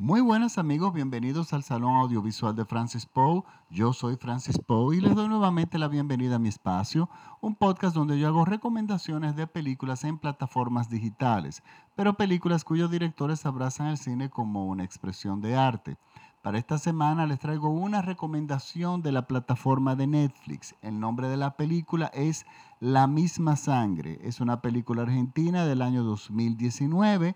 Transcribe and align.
Muy 0.00 0.20
buenas 0.20 0.58
amigos, 0.58 0.94
bienvenidos 0.94 1.52
al 1.52 1.64
Salón 1.64 1.96
Audiovisual 1.96 2.54
de 2.54 2.64
Francis 2.64 3.04
Poe. 3.04 3.42
Yo 3.68 3.92
soy 3.92 4.14
Francis 4.14 4.56
Poe 4.56 4.96
y 4.96 5.00
les 5.00 5.16
doy 5.16 5.26
nuevamente 5.26 5.76
la 5.76 5.88
bienvenida 5.88 6.36
a 6.36 6.38
mi 6.38 6.48
espacio, 6.48 7.10
un 7.40 7.56
podcast 7.56 7.96
donde 7.96 8.16
yo 8.16 8.28
hago 8.28 8.44
recomendaciones 8.44 9.34
de 9.34 9.48
películas 9.48 10.04
en 10.04 10.18
plataformas 10.18 10.88
digitales, 10.88 11.64
pero 11.96 12.14
películas 12.14 12.62
cuyos 12.62 12.92
directores 12.92 13.44
abrazan 13.44 13.88
el 13.88 13.98
cine 13.98 14.30
como 14.30 14.66
una 14.66 14.84
expresión 14.84 15.40
de 15.40 15.56
arte. 15.56 15.96
Para 16.42 16.58
esta 16.58 16.78
semana 16.78 17.26
les 17.26 17.40
traigo 17.40 17.68
una 17.68 18.00
recomendación 18.00 19.02
de 19.02 19.10
la 19.10 19.26
plataforma 19.26 19.96
de 19.96 20.06
Netflix. 20.06 20.76
El 20.80 21.00
nombre 21.00 21.26
de 21.26 21.38
la 21.38 21.56
película 21.56 22.06
es 22.14 22.46
La 22.78 23.08
misma 23.08 23.56
sangre. 23.56 24.20
Es 24.22 24.38
una 24.40 24.60
película 24.60 25.02
argentina 25.02 25.66
del 25.66 25.82
año 25.82 26.04
2019 26.04 27.34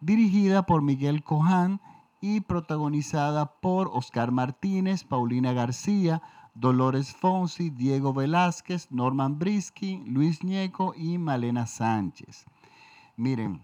dirigida 0.00 0.64
por 0.64 0.80
Miguel 0.80 1.24
Coján 1.24 1.80
y 2.24 2.40
protagonizada 2.40 3.60
por 3.60 3.90
Oscar 3.92 4.32
Martínez, 4.32 5.04
Paulina 5.04 5.52
García, 5.52 6.22
Dolores 6.54 7.14
Fonsi, 7.14 7.68
Diego 7.68 8.14
Velázquez, 8.14 8.90
Norman 8.90 9.38
Brisky, 9.38 10.02
Luis 10.06 10.42
Ñeco 10.42 10.94
y 10.96 11.18
Malena 11.18 11.66
Sánchez. 11.66 12.46
Miren, 13.18 13.60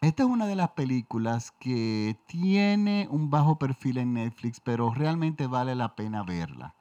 esta 0.00 0.22
es 0.22 0.28
una 0.28 0.46
de 0.46 0.54
las 0.54 0.70
películas 0.70 1.50
que 1.50 2.16
tiene 2.28 3.08
un 3.10 3.28
bajo 3.28 3.58
perfil 3.58 3.98
en 3.98 4.12
Netflix, 4.14 4.60
pero 4.60 4.94
realmente 4.94 5.48
vale 5.48 5.74
la 5.74 5.96
pena 5.96 6.22
verla. 6.22 6.76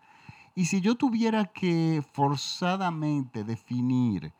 Y 0.54 0.66
si 0.66 0.80
yo 0.82 0.94
tuviera 0.94 1.46
que 1.46 2.04
forzadamente 2.14 3.44
definir 3.44 4.32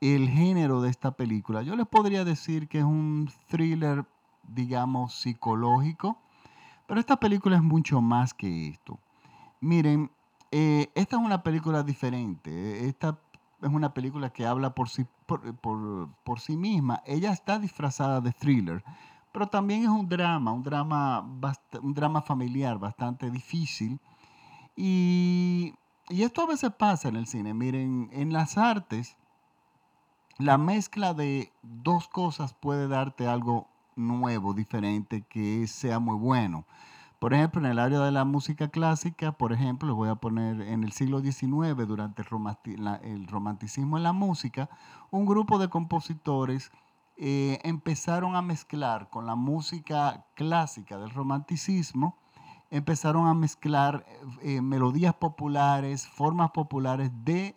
el 0.00 0.26
género 0.30 0.80
de 0.80 0.88
esta 0.88 1.10
película, 1.10 1.60
yo 1.60 1.76
les 1.76 1.86
podría 1.86 2.24
decir 2.24 2.66
que 2.66 2.78
es 2.78 2.84
un 2.84 3.30
thriller 3.48 4.06
digamos, 4.42 5.14
psicológico. 5.14 6.18
Pero 6.86 7.00
esta 7.00 7.18
película 7.18 7.56
es 7.56 7.62
mucho 7.62 8.00
más 8.00 8.34
que 8.34 8.68
esto. 8.68 8.98
Miren, 9.60 10.10
eh, 10.50 10.90
esta 10.94 11.16
es 11.16 11.22
una 11.22 11.42
película 11.42 11.82
diferente. 11.82 12.88
Esta 12.88 13.18
es 13.62 13.68
una 13.68 13.94
película 13.94 14.30
que 14.30 14.46
habla 14.46 14.74
por 14.74 14.88
sí, 14.88 15.06
por, 15.26 16.40
sí 16.40 16.56
misma. 16.56 17.02
Ella 17.06 17.32
está 17.32 17.58
disfrazada 17.58 18.20
de 18.20 18.32
thriller, 18.32 18.82
pero 19.32 19.46
también 19.48 19.82
es 19.82 19.88
un 19.88 20.08
drama, 20.08 20.52
un 20.52 20.62
drama, 20.62 21.20
un 21.82 21.94
drama 21.94 22.22
familiar 22.22 22.78
bastante 22.78 23.30
difícil. 23.30 24.00
Y, 24.76 25.74
y 26.08 26.22
esto 26.22 26.42
a 26.42 26.46
veces 26.46 26.72
pasa 26.72 27.08
en 27.08 27.16
el 27.16 27.26
cine. 27.26 27.54
Miren, 27.54 28.08
en 28.12 28.32
las 28.32 28.58
artes, 28.58 29.16
la 30.38 30.56
mezcla 30.58 31.12
de 31.12 31.52
dos 31.62 32.08
cosas 32.08 32.54
puede 32.54 32.88
darte 32.88 33.28
algo 33.28 33.68
nuevo, 34.00 34.54
diferente, 34.54 35.22
que 35.22 35.66
sea 35.66 35.98
muy 35.98 36.16
bueno. 36.16 36.64
Por 37.20 37.34
ejemplo, 37.34 37.60
en 37.60 37.66
el 37.66 37.78
área 37.78 38.00
de 38.00 38.12
la 38.12 38.24
música 38.24 38.68
clásica, 38.68 39.32
por 39.32 39.52
ejemplo, 39.52 39.88
les 39.88 39.94
voy 39.94 40.08
a 40.08 40.14
poner 40.14 40.62
en 40.62 40.84
el 40.84 40.92
siglo 40.92 41.20
XIX, 41.20 41.76
durante 41.86 42.22
el, 42.22 43.26
romanticismo 43.26 43.98
en 43.98 44.02
la 44.02 44.14
música, 44.14 44.70
un 45.10 45.26
grupo 45.26 45.58
de 45.58 45.68
compositores 45.68 46.72
eh, 47.18 47.58
empezaron 47.62 48.36
a 48.36 48.40
mezclar 48.40 49.10
con 49.10 49.26
la 49.26 49.34
música 49.34 50.24
clásica 50.34 50.96
del 50.96 51.10
romanticismo, 51.10 52.16
empezaron 52.70 53.26
a 53.26 53.34
mezclar 53.34 54.06
eh, 54.40 54.62
melodías 54.62 55.12
populares, 55.12 56.08
formas 56.08 56.52
populares 56.52 57.10
de, 57.22 57.54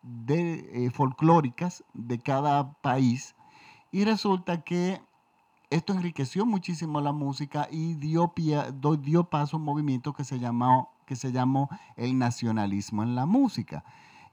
de 0.00 0.86
eh, 0.86 0.90
folclóricas 0.90 1.84
de 1.92 2.18
cada 2.18 2.72
país, 2.80 3.34
y 3.90 4.06
resulta 4.06 4.62
que 4.62 5.02
esto 5.72 5.92
enriqueció 5.92 6.44
muchísimo 6.46 7.00
la 7.00 7.12
música 7.12 7.66
y 7.70 7.94
dio, 7.94 8.32
paso 9.30 9.56
a 9.56 9.58
un 9.58 9.64
movimiento 9.64 10.12
que 10.12 10.24
se, 10.24 10.38
llamó, 10.38 10.92
que 11.06 11.16
se 11.16 11.32
llamó 11.32 11.68
el 11.96 12.18
nacionalismo 12.18 13.02
en 13.02 13.14
la 13.14 13.26
música. 13.26 13.84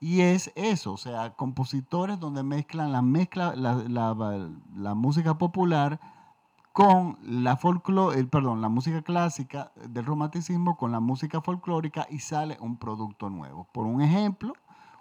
Y 0.02 0.22
es 0.22 0.52
eso, 0.56 0.94
o 0.94 0.98
sea, 0.98 1.32
compositores 1.36 2.20
donde 2.20 2.44
mezclan 2.44 2.92
la, 2.92 3.02
mezcla, 3.02 3.54
la, 3.56 4.96
música 4.96 5.38
popular 5.38 6.00
con 6.72 7.18
la 7.24 7.58
folclore, 7.58 8.24
perdón, 8.26 8.62
la 8.62 8.70
música 8.70 9.02
clásica 9.02 9.72
del 9.76 10.06
romanticismo 10.06 10.78
con 10.78 10.92
la 10.92 11.00
música 11.00 11.42
folclórica 11.42 12.08
y 12.10 12.20
sale 12.20 12.58
un 12.62 12.78
producto 12.78 13.30
nuevo. 13.30 13.68
Por 13.74 13.86
un 13.86 14.02
ejemplo, 14.02 14.54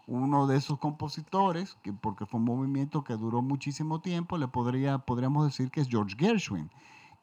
uno 0.09 0.47
de 0.47 0.57
esos 0.57 0.79
compositores, 0.79 1.77
que 1.83 1.93
porque 1.93 2.25
fue 2.25 2.41
un 2.41 2.47
movimiento 2.47 3.05
que 3.05 3.15
duró 3.15 3.43
muchísimo 3.43 4.01
tiempo, 4.01 4.39
le 4.39 4.49
podría, 4.49 4.99
podríamos 4.99 5.45
decir 5.45 5.71
que 5.71 5.83
es 5.83 5.89
George 5.89 6.17
Gershwin. 6.19 6.71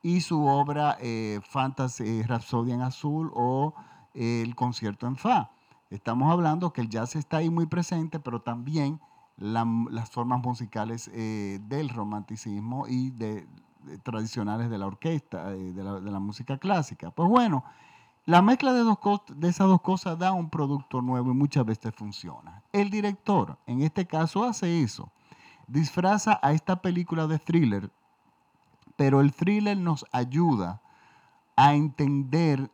Y 0.04 0.22
su 0.22 0.46
obra 0.46 0.96
eh, 1.02 1.42
Fantasy 1.50 2.22
Rhapsody 2.22 2.74
en 2.74 2.82
Azul 2.82 3.32
o 3.34 3.74
El 4.14 4.56
concierto 4.56 5.08
en 5.08 5.18
Fa. 5.18 5.50
Estamos 5.90 6.32
hablando 6.32 6.72
que 6.74 6.82
el 6.82 6.90
jazz 6.90 7.16
está 7.16 7.38
ahí 7.38 7.50
muy 7.50 7.66
presente, 7.66 8.20
pero 8.20 8.42
también 8.42 9.02
las 9.38 10.10
formas 10.12 10.42
musicales 10.44 11.10
eh, 11.12 11.60
del 11.64 11.90
romanticismo 11.90 12.88
y 12.88 13.10
de, 13.10 13.48
tradicionales 14.04 14.70
de 14.70 14.78
la 14.78 14.86
orquesta, 14.86 15.52
eh, 15.54 15.74
de, 15.74 15.84
la, 15.84 16.00
de 16.00 16.12
la 16.12 16.20
música 16.20 16.60
clásica. 16.60 17.10
Pues 17.10 17.28
bueno, 17.28 17.64
la 18.26 18.42
mezcla 18.42 18.74
de, 18.74 18.80
dos 18.80 18.98
de 19.36 19.50
esas 19.50 19.68
dos 19.68 19.82
cosas 19.82 20.18
da 20.18 20.32
un 20.32 20.50
producto 20.50 21.02
nuevo 21.02 21.32
y 21.32 21.36
muchas 21.36 21.66
veces 21.66 21.94
funciona. 21.94 22.64
El 22.72 22.90
director, 22.90 23.58
en 23.68 23.82
este 23.82 24.08
caso, 24.08 24.44
hace 24.44 24.82
eso. 24.82 25.12
Disfraza 25.68 26.40
a 26.42 26.52
esta 26.52 26.82
película 26.82 27.28
de 27.28 27.38
thriller, 27.38 27.92
pero 28.96 29.22
el 29.22 29.32
thriller 29.32 29.78
nos 29.78 30.06
ayuda 30.12 30.82
a 31.56 31.76
entender 31.76 32.72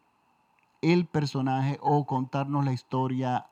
el 0.81 1.05
personaje 1.05 1.77
o 1.81 2.05
contarnos 2.05 2.65
la 2.65 2.73
historia 2.73 3.47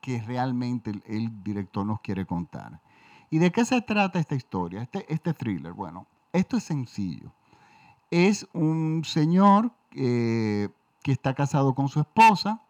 que 0.00 0.22
realmente 0.22 0.92
el, 1.06 1.42
director 1.42 1.84
nos 1.84 2.00
quiere 2.00 2.24
contar. 2.24 2.80
¿Y 3.30 3.38
de 3.38 3.52
qué 3.52 3.64
se 3.64 3.82
trata 3.82 4.18
esta 4.18 4.34
historia, 4.34 4.82
este, 4.82 5.12
este 5.12 5.34
thriller? 5.34 5.72
Bueno, 5.72 6.06
esto 6.32 6.56
es 6.56 6.64
sencillo. 6.64 7.32
Es 8.10 8.48
un 8.54 9.02
señor 9.04 9.72
eh, 9.94 10.68
que 11.08 11.12
está 11.12 11.32
casado 11.32 11.74
con 11.74 11.88
su 11.88 12.00
esposa 12.00 12.60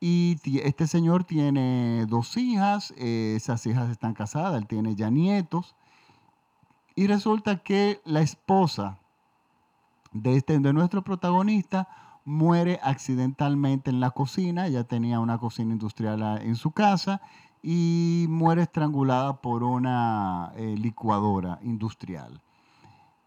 y 0.00 0.36
este 0.64 0.88
señor 0.88 1.22
tiene 1.22 2.04
dos 2.08 2.36
hijas, 2.36 2.92
eh, 2.96 3.34
esas 3.36 3.64
hijas 3.66 3.90
están 3.90 4.12
casadas, 4.12 4.60
él 4.60 4.66
tiene 4.66 4.96
ya 4.96 5.08
nietos 5.08 5.76
y 6.96 7.06
resulta 7.06 7.58
que 7.58 8.00
la 8.04 8.22
esposa 8.22 8.98
de, 10.10 10.36
este, 10.36 10.58
de 10.58 10.72
nuestro 10.72 11.04
protagonista 11.04 11.86
muere 12.24 12.80
accidentalmente 12.82 13.88
en 13.88 14.00
la 14.00 14.10
cocina, 14.10 14.66
ella 14.66 14.82
tenía 14.82 15.20
una 15.20 15.38
cocina 15.38 15.74
industrial 15.74 16.42
en 16.42 16.56
su 16.56 16.72
casa 16.72 17.20
y 17.62 18.26
muere 18.28 18.62
estrangulada 18.62 19.40
por 19.40 19.62
una 19.62 20.50
eh, 20.56 20.74
licuadora 20.76 21.60
industrial. 21.62 22.40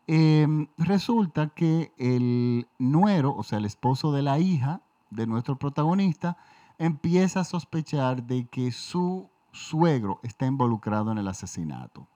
Em, 0.08 0.68
resulta 0.78 1.50
que 1.50 1.92
el 1.98 2.68
nuero, 2.80 3.36
o 3.36 3.44
sea, 3.44 3.60
el 3.60 3.66
esposo 3.66 4.14
de 4.14 4.22
la 4.22 4.40
hija 4.40 4.82
de 5.10 5.28
nuestro 5.28 5.58
protagonista, 5.58 6.38
empieza 6.78 7.42
a 7.42 7.44
sospechar 7.44 8.24
de 8.24 8.48
que 8.48 8.72
su 8.72 9.30
suegro 9.52 10.20
está 10.24 10.46
involucrado 10.46 11.12
en 11.12 11.18
el 11.18 11.28
asesinato. 11.28 12.08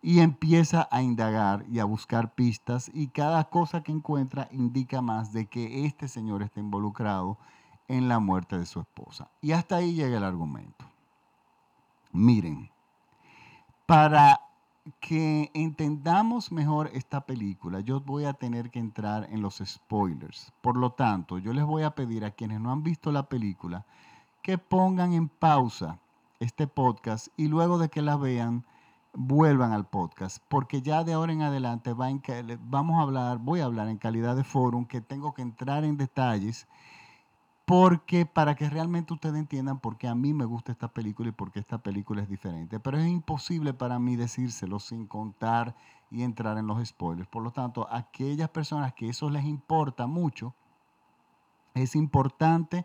Y 0.00 0.20
empieza 0.20 0.88
a 0.90 1.02
indagar 1.02 1.64
y 1.68 1.80
a 1.80 1.84
buscar 1.84 2.34
pistas 2.34 2.90
y 2.92 3.08
cada 3.08 3.44
cosa 3.44 3.82
que 3.82 3.92
encuentra 3.92 4.48
indica 4.52 5.00
más 5.00 5.32
de 5.32 5.46
que 5.46 5.86
este 5.86 6.08
señor 6.08 6.42
está 6.42 6.60
involucrado 6.60 7.36
en 7.88 8.08
la 8.08 8.20
muerte 8.20 8.58
de 8.58 8.66
su 8.66 8.80
esposa. 8.80 9.28
Y 9.40 9.52
hasta 9.52 9.76
ahí 9.76 9.94
llega 9.94 10.18
el 10.18 10.24
argumento. 10.24 10.84
Miren, 12.12 12.70
para 13.86 14.40
que 15.00 15.50
entendamos 15.54 16.50
mejor 16.50 16.90
esta 16.92 17.20
película, 17.24 17.80
yo 17.80 18.00
voy 18.00 18.24
a 18.24 18.32
tener 18.32 18.70
que 18.70 18.80
entrar 18.80 19.28
en 19.30 19.40
los 19.40 19.62
spoilers. 19.64 20.52
Por 20.60 20.76
lo 20.76 20.92
tanto, 20.92 21.38
yo 21.38 21.52
les 21.52 21.64
voy 21.64 21.84
a 21.84 21.94
pedir 21.94 22.24
a 22.24 22.32
quienes 22.32 22.60
no 22.60 22.72
han 22.72 22.82
visto 22.82 23.12
la 23.12 23.28
película 23.28 23.86
que 24.42 24.58
pongan 24.58 25.12
en 25.12 25.28
pausa 25.28 26.00
este 26.40 26.66
podcast 26.66 27.28
y 27.36 27.46
luego 27.46 27.78
de 27.78 27.88
que 27.88 28.02
la 28.02 28.16
vean, 28.16 28.64
vuelvan 29.14 29.72
al 29.72 29.86
podcast, 29.86 30.42
porque 30.48 30.82
ya 30.82 31.04
de 31.04 31.12
ahora 31.12 31.32
en 31.32 31.42
adelante 31.42 31.92
va 31.92 32.10
en, 32.10 32.20
vamos 32.64 32.98
a 32.98 33.02
hablar, 33.02 33.38
voy 33.38 33.60
a 33.60 33.66
hablar 33.66 33.88
en 33.88 33.98
calidad 33.98 34.34
de 34.34 34.42
forum, 34.42 34.86
que 34.86 35.00
tengo 35.00 35.34
que 35.34 35.42
entrar 35.42 35.84
en 35.84 35.96
detalles 35.96 36.66
porque 37.64 38.26
para 38.26 38.54
que 38.54 38.68
realmente 38.68 39.14
ustedes 39.14 39.36
entiendan 39.36 39.78
por 39.78 39.96
qué 39.96 40.08
a 40.08 40.14
mí 40.14 40.34
me 40.34 40.44
gusta 40.44 40.72
esta 40.72 40.88
película 40.88 41.28
y 41.28 41.32
por 41.32 41.52
qué 41.52 41.60
esta 41.60 41.78
película 41.78 42.22
es 42.22 42.28
diferente. 42.28 42.80
Pero 42.80 42.98
es 42.98 43.06
imposible 43.06 43.72
para 43.72 43.98
mí 43.98 44.16
decírselo 44.16 44.80
sin 44.80 45.06
contar 45.06 45.76
y 46.10 46.22
entrar 46.22 46.58
en 46.58 46.66
los 46.66 46.86
spoilers. 46.86 47.28
Por 47.28 47.42
lo 47.42 47.52
tanto, 47.52 47.86
aquellas 47.90 48.48
personas 48.50 48.92
que 48.94 49.08
eso 49.08 49.30
les 49.30 49.44
importa 49.44 50.06
mucho, 50.06 50.54
es 51.74 51.94
importante 51.94 52.84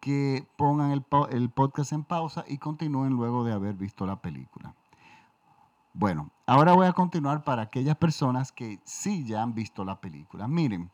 que 0.00 0.46
pongan 0.56 0.92
el, 0.92 1.04
el 1.30 1.50
podcast 1.50 1.92
en 1.92 2.04
pausa 2.04 2.44
y 2.46 2.58
continúen 2.58 3.14
luego 3.14 3.44
de 3.44 3.52
haber 3.52 3.74
visto 3.74 4.06
la 4.06 4.16
película. 4.16 4.74
Bueno, 5.92 6.30
ahora 6.46 6.72
voy 6.72 6.86
a 6.86 6.92
continuar 6.92 7.44
para 7.44 7.62
aquellas 7.62 7.96
personas 7.96 8.52
que 8.52 8.80
sí 8.84 9.24
ya 9.24 9.42
han 9.42 9.54
visto 9.54 9.84
la 9.84 10.00
película. 10.00 10.48
Miren, 10.48 10.90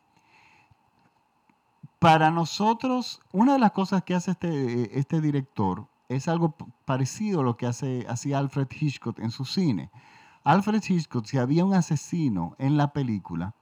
para 2.00 2.31
nosotros, 2.31 3.20
una 3.31 3.52
de 3.52 3.58
las 3.58 3.73
cosas 3.73 4.02
que 4.02 4.14
hace 4.14 4.32
este, 4.32 4.99
este 4.99 5.20
director 5.20 5.87
es 6.08 6.29
algo 6.29 6.56
parecido 6.87 7.41
a 7.41 7.44
lo 7.44 7.58
que 7.58 7.67
hace, 7.67 8.06
hacía 8.08 8.38
Alfred 8.38 8.69
Hitchcock 8.69 9.19
en 9.20 9.31
su 9.31 9.44
cine. 9.44 9.91
Alfred 10.43 10.82
Hitchcock, 10.82 11.26
si 11.26 11.37
había 11.37 11.64
un 11.64 11.75
asesino 11.75 12.56
en 12.58 12.79
la 12.79 12.94
película, 12.94 13.55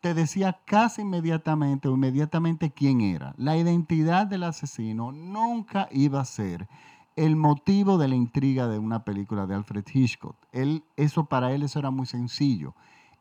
te 0.00 0.14
decía 0.14 0.58
casi 0.64 1.02
inmediatamente 1.02 1.88
o 1.88 1.94
inmediatamente 1.94 2.70
quién 2.70 3.02
era. 3.02 3.34
La 3.36 3.58
identidad 3.58 4.26
del 4.26 4.44
asesino 4.44 5.12
nunca 5.12 5.88
iba 5.92 6.20
a 6.20 6.24
ser 6.24 6.66
el 7.14 7.36
motivo 7.36 7.98
de 7.98 8.08
la 8.08 8.16
intriga 8.16 8.68
de 8.68 8.78
una 8.78 9.04
película 9.04 9.46
de 9.46 9.54
Alfred 9.54 9.84
Hitchcock. 9.92 10.36
Él, 10.52 10.82
eso 10.96 11.26
para 11.26 11.52
él 11.52 11.62
eso 11.62 11.78
era 11.78 11.90
muy 11.90 12.06
sencillo. 12.06 12.74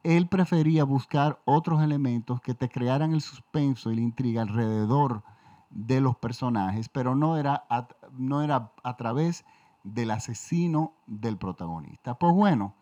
Él 0.06 0.28
prefería 0.28 0.84
buscar 0.84 1.42
otros 1.46 1.82
elementos 1.82 2.40
que 2.40 2.54
te 2.54 2.70
crearan 2.70 3.14
el 3.14 3.22
suspenso 3.22 3.92
y 3.92 3.96
la 3.96 4.02
intriga 4.02 4.44
alrededor 4.44 5.24
de 5.72 6.00
los 6.00 6.16
personajes, 6.16 6.90
pero 6.90 7.16
no 7.16 7.38
era 7.38 7.66
a, 7.72 7.88
no 8.12 8.44
era 8.44 8.72
a 8.84 8.98
través 8.98 9.46
del 9.84 10.12
asesino 10.12 10.94
del 11.08 11.38
protagonista. 11.38 12.20
Pues 12.20 12.36
bueno, 12.36 12.76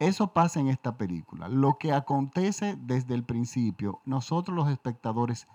eso 0.00 0.32
pasa 0.32 0.58
en 0.58 0.66
esta 0.66 0.96
película. 0.96 1.46
Lo 1.46 1.78
que 1.78 1.92
acontece 1.92 2.76
desde 2.76 3.14
el 3.14 3.22
principio, 3.22 4.00
nosotros 4.04 4.56
los 4.56 4.68
espectadores 4.68 5.46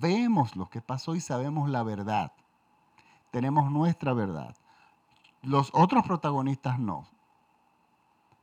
vemos 0.00 0.56
lo 0.56 0.70
que 0.70 0.80
pasó 0.80 1.14
y 1.14 1.20
sabemos 1.20 1.68
la 1.68 1.82
verdad. 1.82 2.32
Tenemos 3.32 3.70
nuestra 3.70 4.14
verdad. 4.14 4.56
Los 5.42 5.68
otros 5.74 6.04
protagonistas 6.04 6.78
no, 6.78 7.06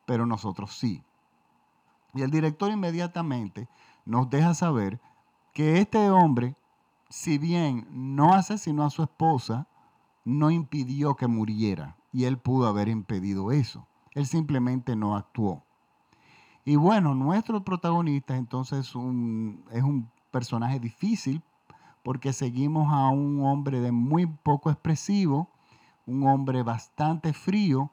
pero 0.06 0.28
nosotros 0.28 0.72
sí. 0.72 1.04
Y 2.14 2.22
el 2.22 2.32
director 2.32 2.72
inmediatamente 2.72 3.68
nos 4.06 4.30
deja 4.30 4.54
saber 4.54 5.00
que 5.54 5.80
este 5.80 6.10
hombre, 6.10 6.56
si 7.10 7.38
bien 7.38 7.88
no 7.92 8.34
asesinó 8.34 8.86
a 8.86 8.90
su 8.90 9.04
esposa, 9.04 9.68
no 10.26 10.52
impidió 10.52 11.16
que 11.16 11.28
muriera. 11.28 11.96
Y 12.12 12.26
él 12.26 12.38
pudo 12.38 12.68
haber 12.68 12.90
impedido 12.90 13.52
eso. 13.52 13.88
Él 14.14 14.26
simplemente 14.26 14.96
no 14.96 15.16
actuó. 15.16 15.64
Y 16.66 16.76
bueno, 16.76 17.16
nuestro 17.16 17.64
protagonista 17.64 18.36
entonces 18.36 18.88
es 18.88 18.96
un, 18.96 19.66
es 19.72 19.84
un 19.84 20.10
personaje 20.32 20.80
difícil 20.80 21.42
porque 22.04 22.34
seguimos 22.34 22.92
a 22.92 23.10
un 23.10 23.44
hombre 23.44 23.80
de 23.80 23.92
muy 23.92 24.26
poco 24.26 24.70
expresivo, 24.70 25.50
un 26.06 26.28
hombre 26.28 26.64
bastante 26.64 27.34
frío 27.34 27.92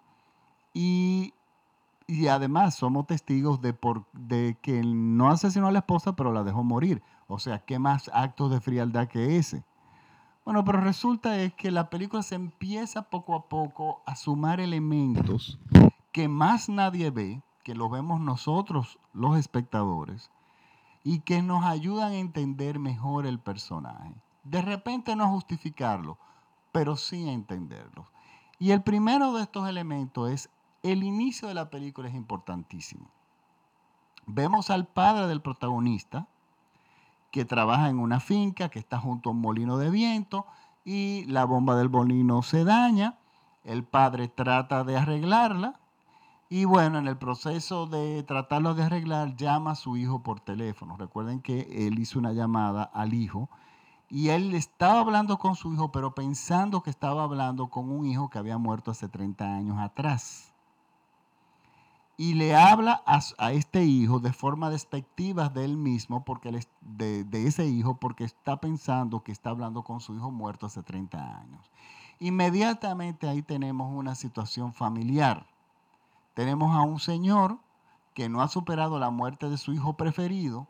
y, 0.75 1.35
además 2.29 2.75
somos 2.75 3.07
testigos 3.07 3.61
de, 3.61 3.75
por, 3.75 4.07
de 4.13 4.57
que 4.63 4.83
no 4.83 5.29
asesinó 5.31 5.67
a 5.67 5.73
la 5.73 5.81
esposa 5.81 6.17
pero 6.17 6.33
la 6.33 6.43
dejó 6.43 6.65
morir. 6.65 7.03
O 7.27 7.39
sea, 7.39 7.59
¿qué 7.59 7.79
más 7.79 8.11
actos 8.15 8.51
de 8.51 8.61
frialdad 8.61 9.09
que 9.09 9.37
ese? 9.37 9.63
Bueno, 10.45 10.65
pero 10.65 10.81
resulta 10.81 11.39
es 11.43 11.53
que 11.53 11.71
la 11.71 11.91
película 11.91 12.23
se 12.23 12.35
empieza 12.35 13.03
poco 13.03 13.35
a 13.35 13.49
poco 13.49 14.01
a 14.07 14.17
sumar 14.17 14.61
elementos 14.61 15.59
que 16.13 16.27
más 16.27 16.71
nadie 16.71 17.11
ve, 17.11 17.43
que 17.63 17.75
lo 17.75 17.91
vemos 17.91 18.21
nosotros 18.21 18.99
los 19.13 19.37
espectadores, 19.37 20.31
y 21.05 21.21
que 21.21 21.43
nos 21.43 21.65
ayudan 21.65 22.13
a 22.13 22.19
entender 22.19 22.79
mejor 22.79 23.27
el 23.27 23.39
personaje. 23.39 24.15
De 24.45 24.63
repente 24.63 25.15
no 25.15 25.29
justificarlo, 25.29 26.17
pero 26.73 26.97
sí 26.97 27.29
entenderlo. 27.29 28.07
Y 28.59 28.71
el 28.71 28.83
primero 28.83 29.35
de 29.35 29.43
estos 29.43 29.69
elementos 29.69 30.31
es 30.31 30.51
el 30.83 31.03
inicio 31.03 31.49
de 31.49 31.55
la 31.55 31.71
película 31.71 32.09
es 32.09 32.15
importantísimo. 32.15 33.09
Vemos 34.27 34.71
al 34.71 34.87
padre 34.87 35.27
del 35.27 35.41
protagonista 35.41 36.27
que 37.31 37.45
trabaja 37.45 37.89
en 37.89 37.99
una 37.99 38.21
finca 38.21 38.69
que 38.69 38.79
está 38.79 38.99
junto 38.99 39.29
a 39.29 39.33
un 39.33 39.41
molino 39.41 39.79
de 39.79 39.91
viento 39.91 40.47
y 40.85 41.25
la 41.27 41.45
bomba 41.45 41.77
del 41.77 41.91
molino 41.91 42.43
se 42.43 42.65
daña. 42.65 43.19
El 43.65 43.85
padre 43.85 44.29
trata 44.29 44.85
de 44.85 44.97
arreglarla, 44.97 45.79
y 46.51 46.65
bueno, 46.65 46.99
en 46.99 47.07
el 47.07 47.19
proceso 47.19 47.87
de 47.87 48.23
tratarlo 48.23 48.75
de 48.75 48.83
arreglar, 48.83 49.37
llama 49.37 49.73
a 49.73 49.75
su 49.75 49.99
hijo 49.99 50.23
por 50.23 50.41
teléfono. 50.41 50.97
Recuerden 50.97 51.43
que 51.43 51.87
él 51.87 51.99
hizo 51.99 52.19
una 52.19 52.33
llamada 52.33 52.85
al 52.85 53.13
hijo 53.13 53.51
y 54.09 54.31
él 54.31 54.55
estaba 54.55 55.01
hablando 55.01 55.39
con 55.39 55.57
su 55.57 55.75
hijo, 55.75 55.93
pero 55.93 56.15
pensando 56.15 56.83
que 56.83 56.89
estaba 56.89 57.25
hablando 57.25 57.69
con 57.69 57.91
un 57.91 58.07
hijo 58.07 58.31
que 58.31 58.39
había 58.39 58.57
muerto 58.57 58.91
hace 58.91 59.09
30 59.09 59.45
años 59.45 59.79
atrás. 59.79 60.55
Y 62.19 62.35
le 62.35 62.55
habla 62.55 63.03
a, 63.07 63.53
este 63.53 63.85
hijo 63.85 64.19
de 64.19 64.35
forma 64.35 64.69
despectiva 64.69 65.49
de 65.49 65.65
él 65.65 65.79
mismo, 65.79 66.25
porque 66.25 66.51
de, 66.83 67.25
de 67.25 67.47
ese 67.47 67.67
hijo, 67.67 67.95
porque 67.95 68.25
está 68.25 68.61
pensando 68.61 69.23
que 69.23 69.33
está 69.33 69.51
hablando 69.51 69.83
con 69.83 70.01
su 70.01 70.15
hijo 70.15 70.31
muerto 70.31 70.67
hace 70.67 70.83
30 70.83 71.39
años. 71.39 71.71
Inmediatamente 72.19 73.29
ahí 73.29 73.41
tenemos 73.41 73.91
una 73.97 74.15
situación 74.15 74.75
familiar 74.75 75.47
tenemos 76.39 76.73
a 76.73 76.83
un 76.83 77.01
señor 77.01 77.59
que 78.15 78.29
no 78.29 78.43
ha 78.43 78.47
superado 78.47 79.01
la 79.01 79.11
muerte 79.11 79.51
de 79.51 79.59
su 79.59 79.73
hijo 79.73 79.95
preferido 79.95 80.69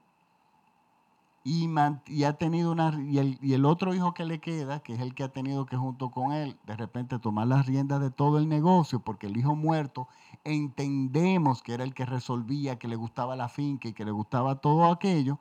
y, 1.49 2.25
ha 2.25 2.33
tenido 2.35 2.71
una 2.71 2.93
y 3.01 3.19
el, 3.19 3.39
y 3.41 3.55
el, 3.55 3.65
otro 3.65 3.95
hijo 3.95 4.13
que 4.13 4.27
le 4.27 4.39
queda, 4.39 4.81
que 4.81 4.93
es 4.93 5.01
el 5.01 5.15
que 5.15 5.25
ha 5.25 5.33
tenido 5.33 5.65
que 5.65 5.79
junto 5.79 6.11
con 6.11 6.33
él 6.33 6.59
de 6.67 6.77
repente 6.77 7.19
tomar 7.19 7.47
las 7.47 7.65
riendas 7.65 8.01
de 8.01 8.11
todo 8.11 8.39
el 8.39 8.49
negocio, 8.49 9.01
porque 9.01 9.29
el 9.29 9.37
hijo 9.39 9.55
muerto 9.55 10.09
entendemos 10.45 11.63
que 11.63 11.73
era 11.73 11.85
el 11.85 11.95
que 11.95 12.05
resolvía, 12.05 12.79
que 12.79 12.87
le 12.87 12.97
gustaba 12.97 13.35
la 13.35 13.49
finca 13.49 13.89
y 13.89 13.95
que 13.95 14.05
le 14.05 14.11
gustaba 14.11 14.57
todo 14.57 14.91
aquello, 14.93 15.39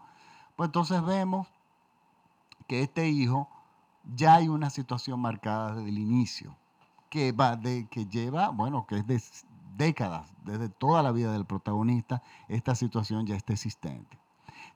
pues 0.56 0.70
entonces 0.70 1.04
vemos 1.04 1.48
que 2.68 2.84
este 2.84 3.10
hijo 3.10 3.50
ya 4.16 4.36
hay 4.36 4.48
una 4.48 4.70
situación 4.70 5.20
marcada 5.20 5.76
desde 5.76 5.90
el 5.90 5.98
inicio, 5.98 6.56
que 7.10 7.34
va 7.34 7.58
de 7.58 7.88
que 7.90 8.06
lleva, 8.06 8.50
bueno, 8.50 8.88
que 8.88 8.98
es 9.00 9.08
de, 9.08 9.22
décadas, 9.76 10.32
desde 10.46 10.70
toda 10.70 11.04
la 11.04 11.12
vida 11.12 11.34
del 11.34 11.46
protagonista, 11.46 12.24
esta 12.48 12.76
situación 12.76 13.26
ya 13.26 13.36
está 13.36 13.52
existente. 13.52 14.18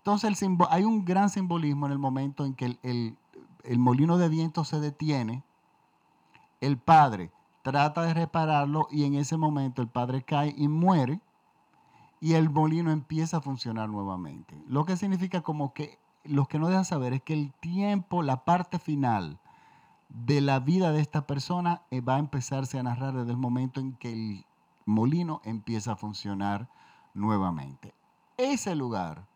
Entonces 0.04 0.44
hay 0.72 0.84
un 0.84 1.06
gran 1.06 1.30
simbolismo 1.30 1.86
en 1.86 1.92
el 1.92 2.00
momento 2.00 2.44
en 2.44 2.56
que 2.56 2.80
el, 2.82 3.18
molino 3.78 4.18
de 4.18 4.30
viento 4.30 4.64
se 4.64 4.80
detiene, 4.80 5.44
el 6.60 6.80
padre 6.80 7.32
trata 7.62 8.02
de 8.02 8.16
repararlo 8.16 8.88
y 8.90 9.04
en 9.04 9.14
ese 9.14 9.38
momento 9.38 9.84
el 9.84 9.88
padre 9.88 10.24
cae 10.24 10.56
y 10.58 10.68
muere 10.68 11.22
y 12.20 12.34
el 12.34 12.50
molino 12.50 12.92
empieza 12.92 13.38
a 13.38 13.42
funcionar 13.42 13.90
nuevamente. 13.90 14.60
Lo 14.68 14.86
que 14.86 14.98
significa 14.98 15.42
como 15.42 15.72
que 15.74 16.00
lo 16.24 16.48
que 16.48 16.58
no 16.58 16.70
deja 16.70 16.84
saber 16.84 17.14
es 17.14 17.22
que 17.22 17.34
el 17.34 17.54
tiempo, 17.54 18.24
la 18.24 18.44
parte 18.44 18.80
final 18.80 19.40
de 20.10 20.42
la 20.42 20.60
vida 20.60 20.92
de 20.92 21.02
esta 21.02 21.28
persona 21.28 21.84
eh, 21.92 22.02
va 22.02 22.16
a 22.16 22.20
empezarse 22.20 22.80
a 22.80 22.84
narrar 22.84 23.14
desde 23.14 23.32
el 23.32 23.38
momento 23.38 23.80
en 23.80 23.94
que 23.94 24.12
el 24.12 24.46
molino 24.86 25.42
empieza 25.46 25.94
a 25.94 25.96
funcionar 25.96 26.70
nuevamente. 27.14 27.94
Ese 28.38 28.76
lugar, 28.76 29.28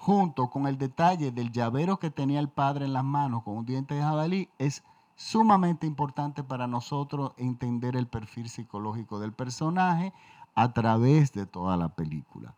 junto 0.00 0.48
con 0.48 0.66
el 0.66 0.78
detalle 0.78 1.30
del 1.30 1.52
llavero 1.52 1.98
que 1.98 2.10
tenía 2.10 2.40
el 2.40 2.48
padre 2.48 2.86
en 2.86 2.94
las 2.94 3.04
manos 3.04 3.42
con 3.42 3.58
un 3.58 3.66
diente 3.66 3.94
de 3.94 4.00
jabalí, 4.00 4.48
es 4.56 4.82
sumamente 5.14 5.86
importante 5.86 6.42
para 6.42 6.66
nosotros 6.66 7.32
entender 7.36 7.96
el 7.96 8.06
perfil 8.06 8.48
psicológico 8.48 9.20
del 9.20 9.34
personaje 9.34 10.14
a 10.54 10.72
través 10.72 11.32
de 11.32 11.44
toda 11.44 11.76
la 11.76 11.90
película. 11.90 12.54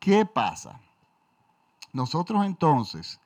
¿Qué 0.00 0.26
pasa? 0.26 0.80
Nosotros 1.92 2.44
entonces 2.44 3.20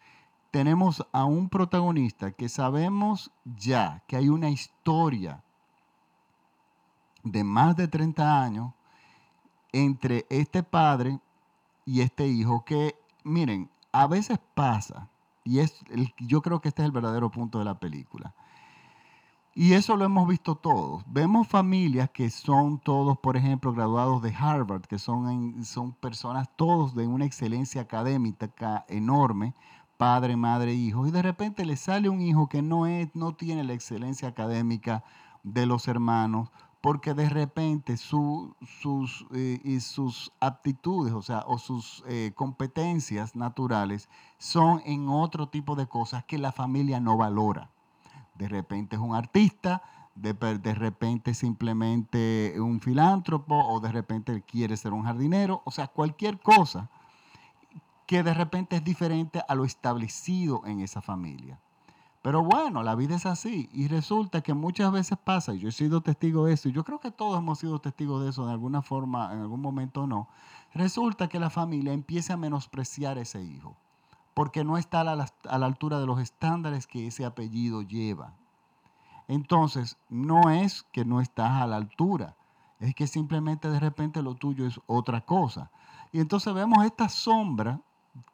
tenemos 0.51 1.07
a 1.13 1.25
un 1.25 1.49
protagonista 1.49 2.31
que 2.31 2.51
sabemos 2.51 3.31
ya 3.57 4.03
que 4.07 4.17
hay 4.17 4.29
una 4.29 4.51
historia 4.51 5.43
de 7.23 7.43
más 7.43 7.75
de 7.75 7.89
30 7.89 8.43
años 8.43 8.75
entre 9.73 10.27
este 10.29 10.63
padre 10.63 11.19
y 11.85 12.01
este 12.01 12.27
hijo 12.27 12.65
que, 12.65 12.95
miren, 13.25 13.71
a 13.93 14.07
veces 14.07 14.39
pasa, 14.55 15.11
y 15.45 15.59
es 15.59 15.75
yo 16.19 16.43
creo 16.43 16.61
que 16.61 16.69
este 16.69 16.83
es 16.83 16.87
el 16.87 16.93
verdadero 16.93 17.31
punto 17.31 17.59
de 17.59 17.65
la 17.65 17.79
película. 17.79 18.35
Y 19.57 19.75
eso 19.75 19.97
lo 19.97 20.05
hemos 20.05 20.27
visto 20.27 20.57
todos. 20.57 21.05
Vemos 21.07 21.47
familias 21.47 22.11
que 22.11 22.29
son 22.29 22.81
todos, 22.81 23.19
por 23.19 23.37
ejemplo, 23.37 23.73
graduados 23.73 24.21
de 24.21 24.35
Harvard, 24.35 24.83
que 24.83 24.99
son, 24.99 25.65
son 25.65 25.93
personas 25.93 26.49
todos 26.57 26.97
de 26.97 27.07
una 27.07 27.25
excelencia 27.25 27.83
académica 27.83 28.85
enorme, 28.89 29.55
padre, 29.97 30.37
madre, 30.37 30.75
hijo, 30.75 31.07
y 31.07 31.13
de 31.13 31.23
repente 31.23 31.65
le 31.65 31.77
sale 31.77 32.09
un 32.09 32.21
hijo 32.21 32.49
que 32.49 32.63
no, 32.63 32.87
es, 32.87 33.15
no 33.15 33.37
tiene 33.37 33.63
la 33.63 33.75
excelencia 33.75 34.29
académica 34.29 35.05
de 35.45 35.67
los 35.67 35.87
hermanos, 35.87 36.51
porque 36.85 37.15
de 37.15 37.31
repente 37.31 37.97
sus, 37.97 38.53
eh, 39.33 39.59
y 39.65 39.81
sus 39.81 40.31
aptitudes, 40.39 41.15
o 41.15 41.23
sea, 41.23 41.43
o 41.47 41.57
sus 41.57 42.05
eh, 42.07 42.33
competencias 42.35 43.35
naturales 43.35 44.11
son 44.37 44.83
en 44.85 45.09
otro 45.09 45.49
tipo 45.49 45.77
de 45.77 45.87
cosas 45.87 46.25
que 46.25 46.37
la 46.37 46.53
familia 46.53 47.01
no 47.01 47.17
valora. 47.17 47.71
De 48.35 48.49
repente 48.49 48.97
es 48.97 49.03
un 49.03 49.15
artista, 49.15 49.83
de, 50.15 50.35
de 50.35 50.75
repente 50.75 51.33
simplemente 51.33 52.55
un 52.59 52.79
filántropo 52.81 53.55
o 53.55 53.81
de 53.81 53.91
repente 53.91 54.43
quiere 54.43 54.77
ser 54.77 54.93
un 54.93 55.05
jardinero, 55.05 55.63
o 55.65 55.71
sea, 55.71 55.87
cualquier 55.87 56.39
cosa 56.39 56.91
que 58.05 58.23
de 58.23 58.35
repente 58.35 58.77
es 58.77 58.85
diferente 58.85 59.41
a 59.49 59.55
lo 59.55 59.65
establecido 59.65 60.61
en 60.67 60.81
esa 60.81 61.01
familia. 61.01 61.59
Pero 62.25 62.43
bueno, 62.43 62.83
la 62.83 62.95
vida 62.95 63.17
es 63.17 63.27
así 63.27 63.69
y 63.75 63.87
resulta 63.87 64.41
que 64.41 64.55
muchas 64.55 64.91
veces 64.91 65.19
pasa, 65.23 65.53
y 65.53 65.59
yo 65.59 65.69
he 65.69 65.73
sido 65.73 66.01
testigo 66.01 66.47
de 66.47 66.55
eso, 66.55 66.71
y 66.71 66.73
yo 66.73 66.83
creo 66.83 66.99
que 66.99 67.11
todos 67.11 67.39
hemos 67.39 67.59
sido 67.59 67.81
testigos 67.81 68.25
de 68.25 68.31
eso 68.31 68.47
de 68.47 68.53
alguna 68.53 68.81
forma, 68.81 69.31
en 69.35 69.41
algún 69.41 69.61
momento 69.61 70.07
no, 70.07 70.27
resulta 70.73 71.29
que 71.29 71.39
la 71.39 71.51
familia 71.51 71.93
empieza 71.93 72.33
a 72.33 72.39
menospreciar 72.39 73.19
ese 73.19 73.43
hijo, 73.43 73.77
porque 74.33 74.65
no 74.65 74.79
está 74.79 75.03
a 75.03 75.05
la, 75.05 75.27
a 75.47 75.59
la 75.59 75.67
altura 75.67 76.01
de 76.01 76.07
los 76.07 76.19
estándares 76.19 76.87
que 76.87 77.07
ese 77.07 77.27
apellido 77.27 77.83
lleva. 77.83 78.33
Entonces, 79.29 79.99
no 80.09 80.49
es 80.49 80.85
que 80.93 81.05
no 81.05 81.21
estás 81.21 81.61
a 81.61 81.67
la 81.67 81.77
altura, 81.77 82.37
es 82.81 82.95
que 82.95 83.07
simplemente 83.07 83.69
de 83.69 83.81
repente 83.81 84.23
lo 84.23 84.35
tuyo 84.35 84.67
es 84.67 84.81
otra 84.87 85.21
cosa. 85.21 85.71
Y 86.11 86.21
entonces 86.21 86.55
vemos 86.55 86.87
esta 86.87 87.11
sombra 87.11 87.83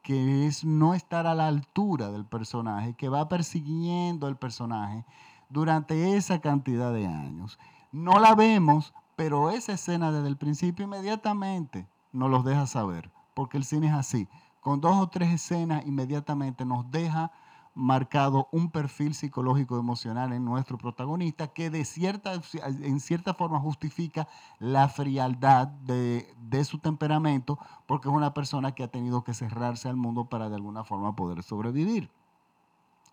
que 0.02 0.46
es 0.46 0.64
no 0.64 0.94
estar 0.94 1.26
a 1.26 1.34
la 1.34 1.46
altura 1.46 2.10
del 2.10 2.24
personaje, 2.24 2.94
que 2.94 3.08
va 3.08 3.28
persiguiendo 3.28 4.26
al 4.26 4.36
personaje 4.36 5.04
durante 5.48 6.16
esa 6.16 6.40
cantidad 6.40 6.92
de 6.92 7.06
años. 7.06 7.58
No 7.92 8.18
la 8.18 8.34
vemos, 8.34 8.94
pero 9.16 9.50
esa 9.50 9.72
escena 9.72 10.12
desde 10.12 10.28
el 10.28 10.36
principio 10.36 10.84
inmediatamente 10.84 11.86
nos 12.12 12.30
los 12.30 12.44
deja 12.44 12.66
saber, 12.66 13.10
porque 13.34 13.56
el 13.56 13.64
cine 13.64 13.88
es 13.88 13.94
así. 13.94 14.28
Con 14.60 14.80
dos 14.80 14.96
o 14.96 15.08
tres 15.08 15.30
escenas 15.30 15.86
inmediatamente 15.86 16.64
nos 16.64 16.90
deja 16.90 17.32
marcado 17.74 18.48
un 18.50 18.70
perfil 18.70 19.14
psicológico 19.14 19.78
emocional 19.78 20.32
en 20.32 20.44
nuestro 20.44 20.76
protagonista 20.76 21.48
que 21.48 21.70
de 21.70 21.84
cierta, 21.84 22.40
en 22.62 23.00
cierta 23.00 23.34
forma 23.34 23.60
justifica 23.60 24.28
la 24.58 24.88
frialdad 24.88 25.68
de, 25.68 26.34
de, 26.40 26.64
su 26.64 26.78
temperamento 26.78 27.58
porque 27.86 28.08
es 28.08 28.14
una 28.14 28.34
persona 28.34 28.72
que 28.74 28.82
ha 28.82 28.88
tenido 28.88 29.22
que 29.22 29.34
cerrarse 29.34 29.88
al 29.88 29.96
mundo 29.96 30.24
para 30.28 30.48
de 30.48 30.56
alguna 30.56 30.84
forma 30.84 31.14
poder 31.14 31.42
sobrevivir. 31.42 32.10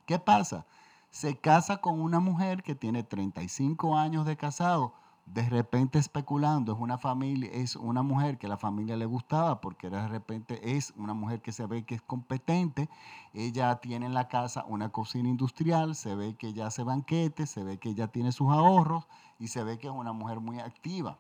¿Qué 0.05 0.19
pasa? 0.19 0.65
Se 1.09 1.37
casa 1.37 1.77
con 1.77 2.01
una 2.01 2.19
mujer 2.19 2.63
que 2.63 2.75
tiene 2.75 3.03
35 3.03 3.97
años 3.97 4.25
de 4.25 4.37
casado 4.37 4.93
de 5.33 5.49
repente 5.49 5.99
especulando, 5.99 6.73
es 6.73 6.79
una 6.79 6.97
familia, 6.97 7.49
es 7.51 7.75
una 7.75 8.01
mujer 8.01 8.37
que 8.37 8.47
a 8.47 8.49
la 8.49 8.57
familia 8.57 8.95
le 8.95 9.05
gustaba 9.05 9.59
porque 9.59 9.89
de 9.89 10.07
repente 10.07 10.75
es 10.77 10.93
una 10.95 11.13
mujer 11.13 11.41
que 11.41 11.51
se 11.51 11.65
ve 11.65 11.83
que 11.83 11.95
es 11.95 12.01
competente, 12.01 12.89
ella 13.33 13.75
tiene 13.75 14.05
en 14.05 14.13
la 14.13 14.29
casa 14.29 14.63
una 14.67 14.89
cocina 14.89 15.27
industrial, 15.27 15.95
se 15.95 16.15
ve 16.15 16.35
que 16.35 16.47
ella 16.47 16.67
hace 16.67 16.83
banquetes, 16.83 17.49
se 17.49 17.63
ve 17.63 17.77
que 17.77 17.89
ella 17.89 18.07
tiene 18.07 18.31
sus 18.31 18.49
ahorros 18.49 19.05
y 19.37 19.49
se 19.49 19.63
ve 19.63 19.77
que 19.77 19.87
es 19.87 19.93
una 19.93 20.13
mujer 20.13 20.39
muy 20.39 20.59
activa. 20.59 21.17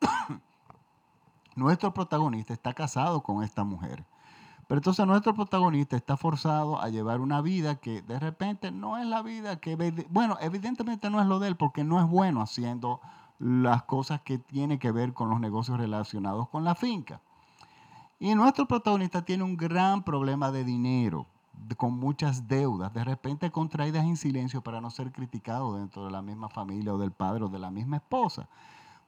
nuestro 1.54 1.94
protagonista 1.94 2.52
está 2.52 2.74
casado 2.74 3.22
con 3.22 3.44
esta 3.44 3.62
mujer. 3.62 4.04
Pero 4.66 4.78
entonces 4.78 5.04
nuestro 5.04 5.34
protagonista 5.34 5.96
está 5.96 6.16
forzado 6.16 6.80
a 6.80 6.88
llevar 6.90 7.20
una 7.20 7.40
vida 7.40 7.76
que 7.76 8.02
de 8.02 8.20
repente 8.20 8.70
no 8.70 8.98
es 8.98 9.06
la 9.06 9.20
vida 9.20 9.56
que, 9.58 9.74
bueno, 10.10 10.36
evidentemente 10.40 11.10
no 11.10 11.20
es 11.20 11.26
lo 11.26 11.40
de 11.40 11.48
él 11.48 11.56
porque 11.56 11.82
no 11.82 11.98
es 11.98 12.06
bueno 12.06 12.40
haciendo 12.40 13.00
las 13.40 13.84
cosas 13.84 14.20
que 14.20 14.38
tienen 14.38 14.78
que 14.78 14.92
ver 14.92 15.14
con 15.14 15.30
los 15.30 15.40
negocios 15.40 15.78
relacionados 15.78 16.48
con 16.50 16.62
la 16.62 16.74
finca. 16.74 17.20
Y 18.20 18.34
nuestro 18.34 18.66
protagonista 18.66 19.24
tiene 19.24 19.44
un 19.44 19.56
gran 19.56 20.02
problema 20.04 20.52
de 20.52 20.62
dinero, 20.62 21.26
con 21.78 21.98
muchas 21.98 22.46
deudas, 22.48 22.92
de 22.92 23.02
repente 23.02 23.50
contraídas 23.50 24.04
en 24.04 24.18
silencio 24.18 24.62
para 24.62 24.80
no 24.80 24.90
ser 24.90 25.10
criticado 25.10 25.74
dentro 25.74 26.04
de 26.04 26.10
la 26.10 26.20
misma 26.20 26.50
familia 26.50 26.94
o 26.94 26.98
del 26.98 27.12
padre 27.12 27.44
o 27.44 27.48
de 27.48 27.58
la 27.58 27.70
misma 27.70 27.96
esposa. 27.96 28.46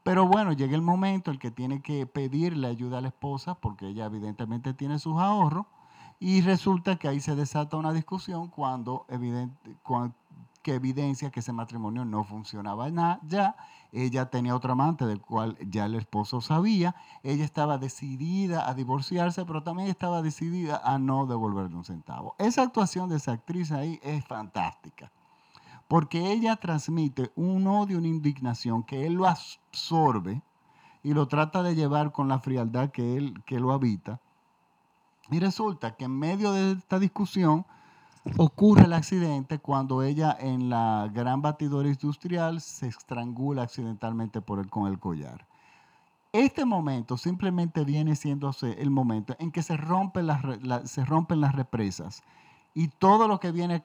Pero 0.02 0.26
bueno, 0.26 0.52
llega 0.52 0.74
el 0.74 0.82
momento 0.82 1.30
en 1.30 1.38
que 1.38 1.50
tiene 1.50 1.82
que 1.82 2.06
pedirle 2.06 2.66
ayuda 2.66 2.98
a 2.98 3.00
la 3.02 3.08
esposa 3.08 3.54
porque 3.54 3.88
ella 3.88 4.06
evidentemente 4.06 4.72
tiene 4.72 4.98
sus 4.98 5.20
ahorros 5.20 5.66
y 6.18 6.40
resulta 6.40 6.96
que 6.96 7.08
ahí 7.08 7.20
se 7.20 7.36
desata 7.36 7.76
una 7.76 7.92
discusión 7.92 8.48
cuando, 8.48 9.04
evidente, 9.08 9.76
que 10.62 10.74
evidencia 10.74 11.30
que 11.30 11.40
ese 11.40 11.52
matrimonio 11.52 12.04
no 12.04 12.24
funcionaba 12.24 12.90
nada 12.90 13.20
ya 13.22 13.56
ella 13.92 14.30
tenía 14.30 14.56
otro 14.56 14.72
amante 14.72 15.04
del 15.04 15.20
cual 15.20 15.58
ya 15.60 15.84
el 15.84 15.94
esposo 15.94 16.40
sabía, 16.40 16.96
ella 17.22 17.44
estaba 17.44 17.76
decidida 17.76 18.66
a 18.66 18.72
divorciarse, 18.72 19.44
pero 19.44 19.62
también 19.62 19.88
estaba 19.88 20.22
decidida 20.22 20.80
a 20.82 20.98
no 20.98 21.26
devolverle 21.26 21.76
un 21.76 21.84
centavo. 21.84 22.34
Esa 22.38 22.62
actuación 22.62 23.10
de 23.10 23.16
esa 23.16 23.32
actriz 23.32 23.70
ahí 23.70 24.00
es 24.02 24.24
fantástica, 24.24 25.12
porque 25.88 26.32
ella 26.32 26.56
transmite 26.56 27.32
un 27.36 27.66
odio, 27.66 27.98
una 27.98 28.08
indignación 28.08 28.82
que 28.82 29.06
él 29.06 29.12
lo 29.12 29.26
absorbe 29.26 30.40
y 31.02 31.12
lo 31.12 31.28
trata 31.28 31.62
de 31.62 31.74
llevar 31.74 32.12
con 32.12 32.28
la 32.28 32.38
frialdad 32.38 32.90
que 32.90 33.18
él 33.18 33.42
que 33.44 33.60
lo 33.60 33.72
habita. 33.72 34.20
Y 35.30 35.38
resulta 35.38 35.96
que 35.96 36.06
en 36.06 36.18
medio 36.18 36.52
de 36.52 36.72
esta 36.72 36.98
discusión, 36.98 37.66
ocurre 38.36 38.84
el 38.84 38.92
accidente 38.92 39.58
cuando 39.58 40.02
ella 40.02 40.36
en 40.38 40.70
la 40.70 41.10
gran 41.12 41.42
batidora 41.42 41.88
industrial 41.88 42.60
se 42.60 42.86
estrangula 42.86 43.62
accidentalmente 43.62 44.40
por 44.40 44.58
el, 44.58 44.68
con 44.70 44.86
el 44.86 44.98
collar. 44.98 45.46
Este 46.32 46.64
momento 46.64 47.18
simplemente 47.18 47.84
viene 47.84 48.16
siendo 48.16 48.50
el 48.62 48.90
momento 48.90 49.36
en 49.38 49.52
que 49.52 49.62
se 49.62 49.76
rompen 49.76 50.26
las, 50.26 50.40
se 50.90 51.04
rompen 51.04 51.40
las 51.40 51.54
represas 51.54 52.22
y 52.74 52.88
todo 52.88 53.28
lo 53.28 53.38
que, 53.38 53.52
viene, 53.52 53.82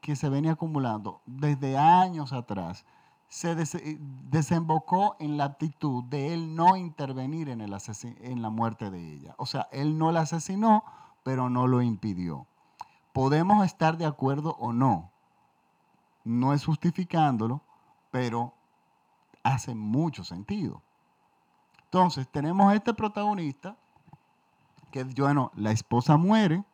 que 0.00 0.16
se 0.16 0.28
venía 0.30 0.52
acumulando 0.52 1.20
desde 1.26 1.76
años 1.76 2.32
atrás 2.32 2.86
se 3.28 3.54
desembocó 3.54 5.16
en 5.18 5.38
la 5.38 5.44
actitud 5.44 6.04
de 6.04 6.34
él 6.34 6.54
no 6.54 6.76
intervenir 6.76 7.48
en, 7.48 7.62
el 7.62 7.74
en 8.20 8.42
la 8.42 8.50
muerte 8.50 8.90
de 8.90 9.14
ella. 9.14 9.34
O 9.38 9.46
sea, 9.46 9.68
él 9.72 9.96
no 9.96 10.12
la 10.12 10.20
asesinó, 10.20 10.84
pero 11.22 11.48
no 11.48 11.66
lo 11.66 11.80
impidió. 11.80 12.46
Podemos 13.12 13.64
estar 13.66 13.98
de 13.98 14.06
acuerdo 14.06 14.56
o 14.58 14.72
no. 14.72 15.10
No 16.24 16.54
es 16.54 16.64
justificándolo, 16.64 17.60
pero 18.10 18.54
hace 19.42 19.74
mucho 19.74 20.24
sentido. 20.24 20.82
Entonces, 21.84 22.26
tenemos 22.28 22.72
este 22.72 22.94
protagonista 22.94 23.76
que, 24.90 25.04
bueno, 25.04 25.50
la 25.56 25.72
esposa 25.72 26.16
muere 26.16 26.64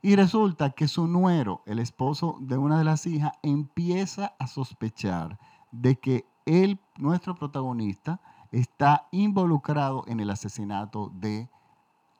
y 0.00 0.16
resulta 0.16 0.70
que 0.70 0.88
su 0.88 1.06
nuero, 1.06 1.62
el 1.66 1.78
esposo 1.78 2.36
de 2.40 2.56
una 2.56 2.78
de 2.78 2.84
las 2.84 3.06
hijas, 3.06 3.32
empieza 3.42 4.34
a 4.38 4.46
sospechar 4.46 5.38
de 5.70 5.96
que 5.96 6.24
él, 6.46 6.80
nuestro 6.96 7.34
protagonista, 7.34 8.20
está 8.52 9.06
involucrado 9.10 10.04
en 10.06 10.20
el 10.20 10.30
asesinato 10.30 11.10
de 11.14 11.48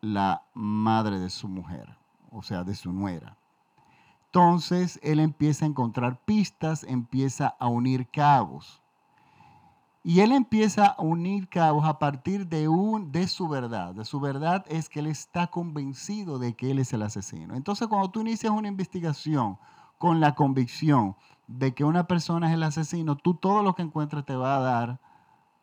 la 0.01 0.43
madre 0.55 1.19
de 1.19 1.31
su 1.31 1.49
mujer 1.49 2.02
o 2.33 2.43
sea, 2.43 2.65
de 2.65 2.75
su 2.75 2.93
nuera. 2.93 3.37
Entonces 4.27 4.99
él 5.03 5.21
empieza 5.21 5.67
a 5.67 5.69
encontrar 5.69 6.19
pistas, 6.25 6.85
empieza 6.85 7.49
a 7.61 7.69
unir 7.69 8.09
cabos. 8.09 8.83
Y 10.03 10.21
él 10.21 10.33
empieza 10.33 10.87
a 10.87 11.03
unir 11.03 11.51
cabos 11.51 11.85
a 11.85 11.99
partir 11.99 12.49
de, 12.49 12.67
un, 12.67 13.13
de 13.13 13.29
su 13.29 13.47
verdad. 13.47 13.95
De 13.95 14.07
su 14.07 14.21
verdad 14.21 14.65
es 14.69 14.89
que 14.89 15.01
él 15.01 15.07
está 15.07 15.49
convencido 15.49 16.39
de 16.39 16.55
que 16.57 16.71
él 16.71 16.79
es 16.79 16.95
el 16.95 17.03
asesino. 17.03 17.55
Entonces 17.55 17.89
cuando 17.89 18.11
tú 18.11 18.23
inicias 18.23 18.51
una 18.51 18.69
investigación 18.69 19.59
con 19.99 20.19
la 20.19 20.35
convicción 20.35 21.15
de 21.47 21.75
que 21.75 21.85
una 21.85 22.07
persona 22.07 22.49
es 22.49 22.55
el 22.55 22.63
asesino, 22.63 23.17
tú 23.17 23.35
todo 23.35 23.63
lo 23.63 23.75
que 23.75 23.83
encuentres 23.83 24.25
te 24.25 24.35
va 24.35 24.57
a 24.57 24.61
dar 24.61 25.01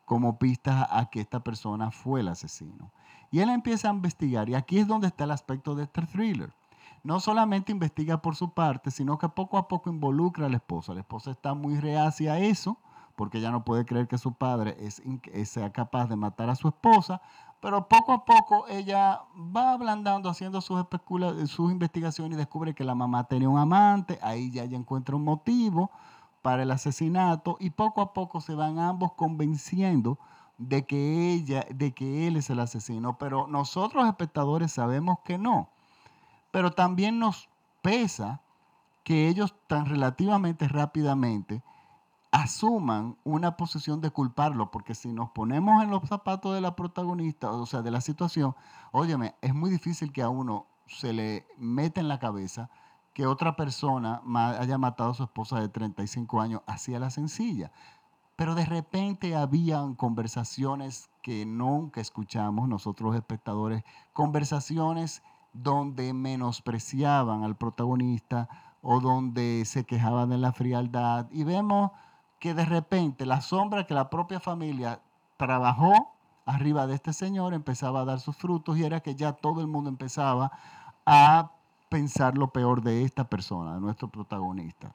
como 0.04 0.38
pistas 0.38 0.86
a 0.90 1.10
que 1.10 1.20
esta 1.20 1.40
persona 1.40 1.90
fue 1.90 2.20
el 2.20 2.28
asesino. 2.28 2.92
Y 3.32 3.40
él 3.40 3.48
empieza 3.48 3.88
a 3.88 3.94
investigar. 3.94 4.48
Y 4.48 4.54
aquí 4.54 4.78
es 4.78 4.86
donde 4.86 5.08
está 5.08 5.24
el 5.24 5.32
aspecto 5.32 5.74
de 5.74 5.82
este 5.82 6.02
thriller 6.06 6.54
no 7.02 7.20
solamente 7.20 7.72
investiga 7.72 8.20
por 8.20 8.36
su 8.36 8.50
parte, 8.50 8.90
sino 8.90 9.18
que 9.18 9.28
poco 9.28 9.58
a 9.58 9.68
poco 9.68 9.90
involucra 9.90 10.46
a 10.46 10.48
la 10.48 10.56
esposa. 10.56 10.94
La 10.94 11.00
esposa 11.00 11.30
está 11.30 11.54
muy 11.54 11.78
reacia 11.78 12.34
a 12.34 12.38
eso, 12.38 12.76
porque 13.16 13.38
ella 13.38 13.50
no 13.50 13.64
puede 13.64 13.84
creer 13.84 14.08
que 14.08 14.18
su 14.18 14.32
padre 14.34 14.76
es, 14.80 15.02
sea 15.48 15.72
capaz 15.72 16.06
de 16.08 16.16
matar 16.16 16.50
a 16.50 16.54
su 16.54 16.68
esposa, 16.68 17.20
pero 17.60 17.88
poco 17.88 18.12
a 18.12 18.24
poco 18.24 18.66
ella 18.68 19.22
va 19.36 19.72
ablandando, 19.72 20.30
haciendo 20.30 20.60
sus, 20.60 20.82
sus 21.46 21.72
investigaciones 21.72 22.34
y 22.34 22.38
descubre 22.38 22.74
que 22.74 22.84
la 22.84 22.94
mamá 22.94 23.24
tenía 23.24 23.48
un 23.48 23.58
amante, 23.58 24.18
ahí 24.22 24.50
ya 24.50 24.64
ella 24.64 24.76
encuentra 24.76 25.16
un 25.16 25.24
motivo 25.24 25.90
para 26.42 26.62
el 26.62 26.70
asesinato 26.70 27.56
y 27.60 27.70
poco 27.70 28.00
a 28.00 28.14
poco 28.14 28.40
se 28.40 28.54
van 28.54 28.78
ambos 28.78 29.12
convenciendo 29.12 30.18
de 30.56 30.86
que 30.86 31.32
ella, 31.32 31.66
de 31.70 31.92
que 31.92 32.26
él 32.26 32.36
es 32.36 32.48
el 32.50 32.60
asesino, 32.60 33.18
pero 33.18 33.46
nosotros 33.46 34.06
espectadores 34.06 34.72
sabemos 34.72 35.18
que 35.24 35.38
no 35.38 35.68
pero 36.50 36.72
también 36.72 37.18
nos 37.18 37.48
pesa 37.82 38.42
que 39.04 39.28
ellos 39.28 39.54
tan 39.66 39.86
relativamente 39.86 40.68
rápidamente 40.68 41.62
asuman 42.32 43.16
una 43.24 43.56
posición 43.56 44.00
de 44.00 44.10
culparlo, 44.10 44.70
porque 44.70 44.94
si 44.94 45.12
nos 45.12 45.30
ponemos 45.30 45.82
en 45.82 45.90
los 45.90 46.08
zapatos 46.08 46.54
de 46.54 46.60
la 46.60 46.76
protagonista, 46.76 47.50
o 47.50 47.66
sea, 47.66 47.82
de 47.82 47.90
la 47.90 48.00
situación, 48.00 48.54
óyeme, 48.92 49.34
es 49.40 49.54
muy 49.54 49.70
difícil 49.70 50.12
que 50.12 50.22
a 50.22 50.28
uno 50.28 50.66
se 50.86 51.12
le 51.12 51.46
meta 51.58 52.00
en 52.00 52.08
la 52.08 52.18
cabeza 52.18 52.70
que 53.14 53.26
otra 53.26 53.56
persona 53.56 54.22
haya 54.58 54.78
matado 54.78 55.10
a 55.10 55.14
su 55.14 55.24
esposa 55.24 55.60
de 55.60 55.68
35 55.68 56.40
años, 56.40 56.62
hacía 56.66 57.00
la 57.00 57.10
sencilla. 57.10 57.72
Pero 58.36 58.54
de 58.54 58.64
repente 58.64 59.34
habían 59.34 59.94
conversaciones 59.94 61.10
que 61.20 61.44
nunca 61.44 62.00
escuchamos 62.00 62.68
nosotros 62.68 63.10
los 63.10 63.16
espectadores, 63.16 63.82
conversaciones 64.12 65.22
donde 65.52 66.12
menospreciaban 66.12 67.44
al 67.44 67.56
protagonista 67.56 68.48
o 68.82 69.00
donde 69.00 69.64
se 69.66 69.84
quejaban 69.84 70.30
de 70.30 70.38
la 70.38 70.52
frialdad. 70.52 71.26
Y 71.30 71.44
vemos 71.44 71.90
que 72.38 72.54
de 72.54 72.64
repente 72.64 73.26
la 73.26 73.40
sombra 73.40 73.86
que 73.86 73.94
la 73.94 74.10
propia 74.10 74.40
familia 74.40 75.00
trabajó 75.36 76.14
arriba 76.46 76.86
de 76.86 76.94
este 76.94 77.12
señor 77.12 77.54
empezaba 77.54 78.00
a 78.00 78.04
dar 78.04 78.20
sus 78.20 78.36
frutos 78.36 78.76
y 78.78 78.84
era 78.84 79.00
que 79.00 79.14
ya 79.14 79.32
todo 79.32 79.60
el 79.60 79.66
mundo 79.66 79.90
empezaba 79.90 80.50
a 81.06 81.50
pensar 81.88 82.36
lo 82.38 82.48
peor 82.48 82.82
de 82.82 83.04
esta 83.04 83.24
persona, 83.24 83.74
de 83.74 83.80
nuestro 83.80 84.08
protagonista. 84.08 84.94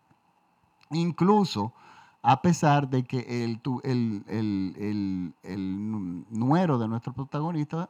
Incluso 0.91 1.73
a 2.21 2.41
pesar 2.41 2.89
de 2.89 3.03
que 3.03 3.43
el, 3.43 3.61
el, 3.83 5.33
nuero 6.31 6.79
de 6.79 6.87
nuestro 6.87 7.13
protagonista 7.13 7.89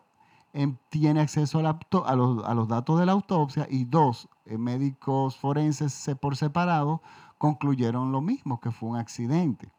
tiene 0.90 1.22
acceso 1.22 1.60
a, 1.60 2.16
los, 2.16 2.68
datos 2.68 3.00
de 3.00 3.06
la 3.06 3.12
autopsia 3.12 3.68
y 3.70 3.86
dos 3.86 4.30
eh, 4.46 4.58
médicos 4.58 5.36
forenses 5.36 6.10
por 6.20 6.38
separado 6.38 7.02
concluyeron 7.38 8.12
lo 8.12 8.22
mismo, 8.22 8.60
que 8.60 8.72
fue 8.72 8.90
un 8.90 8.96
accidente. 8.96 9.70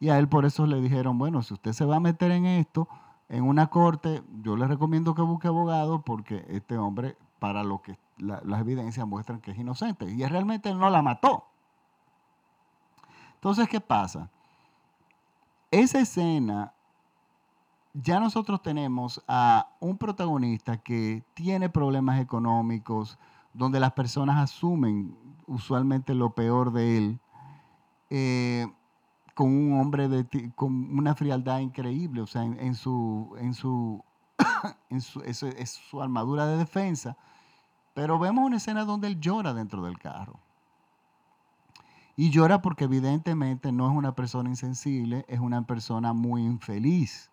Y 0.00 0.08
a 0.08 0.18
él 0.18 0.28
por 0.28 0.44
eso 0.44 0.66
le 0.66 0.80
dijeron, 0.80 1.18
bueno, 1.18 1.42
si 1.42 1.54
usted 1.54 1.72
se 1.72 1.84
va 1.84 1.96
a 1.96 2.00
meter 2.00 2.32
en 2.32 2.46
esto, 2.46 2.88
en 3.28 3.44
una 3.44 3.68
corte, 3.68 4.22
yo 4.42 4.56
le 4.56 4.66
recomiendo 4.66 5.14
que 5.14 5.22
busque 5.22 5.48
abogado 5.48 6.02
porque 6.02 6.44
este 6.48 6.76
hombre, 6.76 7.16
para 7.38 7.62
lo 7.62 7.80
que 7.82 7.96
las 8.18 8.60
evidencias 8.60 9.06
muestran 9.06 9.40
que 9.40 9.52
es 9.52 9.58
inocente. 9.58 10.10
Y 10.10 10.24
realmente 10.26 10.68
él 10.68 10.78
no 10.78 10.90
la 10.90 11.02
mató. 11.02 11.46
Entonces, 13.34 13.68
¿qué 13.68 13.80
pasa? 13.80 14.28
Esa 15.70 16.00
escena, 16.00 16.72
ya 17.94 18.20
nosotros 18.20 18.62
tenemos 18.62 19.22
a 19.28 19.68
un 19.80 19.98
protagonista 19.98 20.78
que 20.78 21.24
tiene 21.34 21.68
problemas 21.68 22.20
económicos, 22.20 23.18
donde 23.52 23.80
las 23.80 23.92
personas 23.92 24.38
asumen 24.38 25.16
usualmente 25.46 26.14
lo 26.14 26.34
peor 26.34 26.72
de 26.72 26.98
él, 26.98 27.20
eh, 28.08 28.66
con 29.34 29.48
un 29.48 29.80
hombre 29.80 30.08
de, 30.08 30.52
con 30.54 30.96
una 30.98 31.14
frialdad 31.14 31.58
increíble, 31.60 32.22
o 32.22 32.26
sea, 32.26 32.44
en, 32.44 32.74
su, 32.74 33.34
en, 33.38 33.54
su, 33.54 34.02
en 34.90 35.00
su 35.00 36.02
armadura 36.02 36.46
de 36.46 36.56
defensa. 36.56 37.16
Pero 37.94 38.18
vemos 38.18 38.44
una 38.44 38.56
escena 38.56 38.84
donde 38.84 39.08
él 39.08 39.20
llora 39.20 39.52
dentro 39.52 39.82
del 39.82 39.98
carro. 39.98 40.40
Y 42.16 42.30
llora 42.30 42.62
porque 42.62 42.84
evidentemente 42.84 43.72
no 43.72 43.90
es 43.90 43.96
una 43.96 44.14
persona 44.14 44.48
insensible, 44.48 45.24
es 45.28 45.40
una 45.40 45.66
persona 45.66 46.12
muy 46.12 46.42
infeliz. 46.44 47.31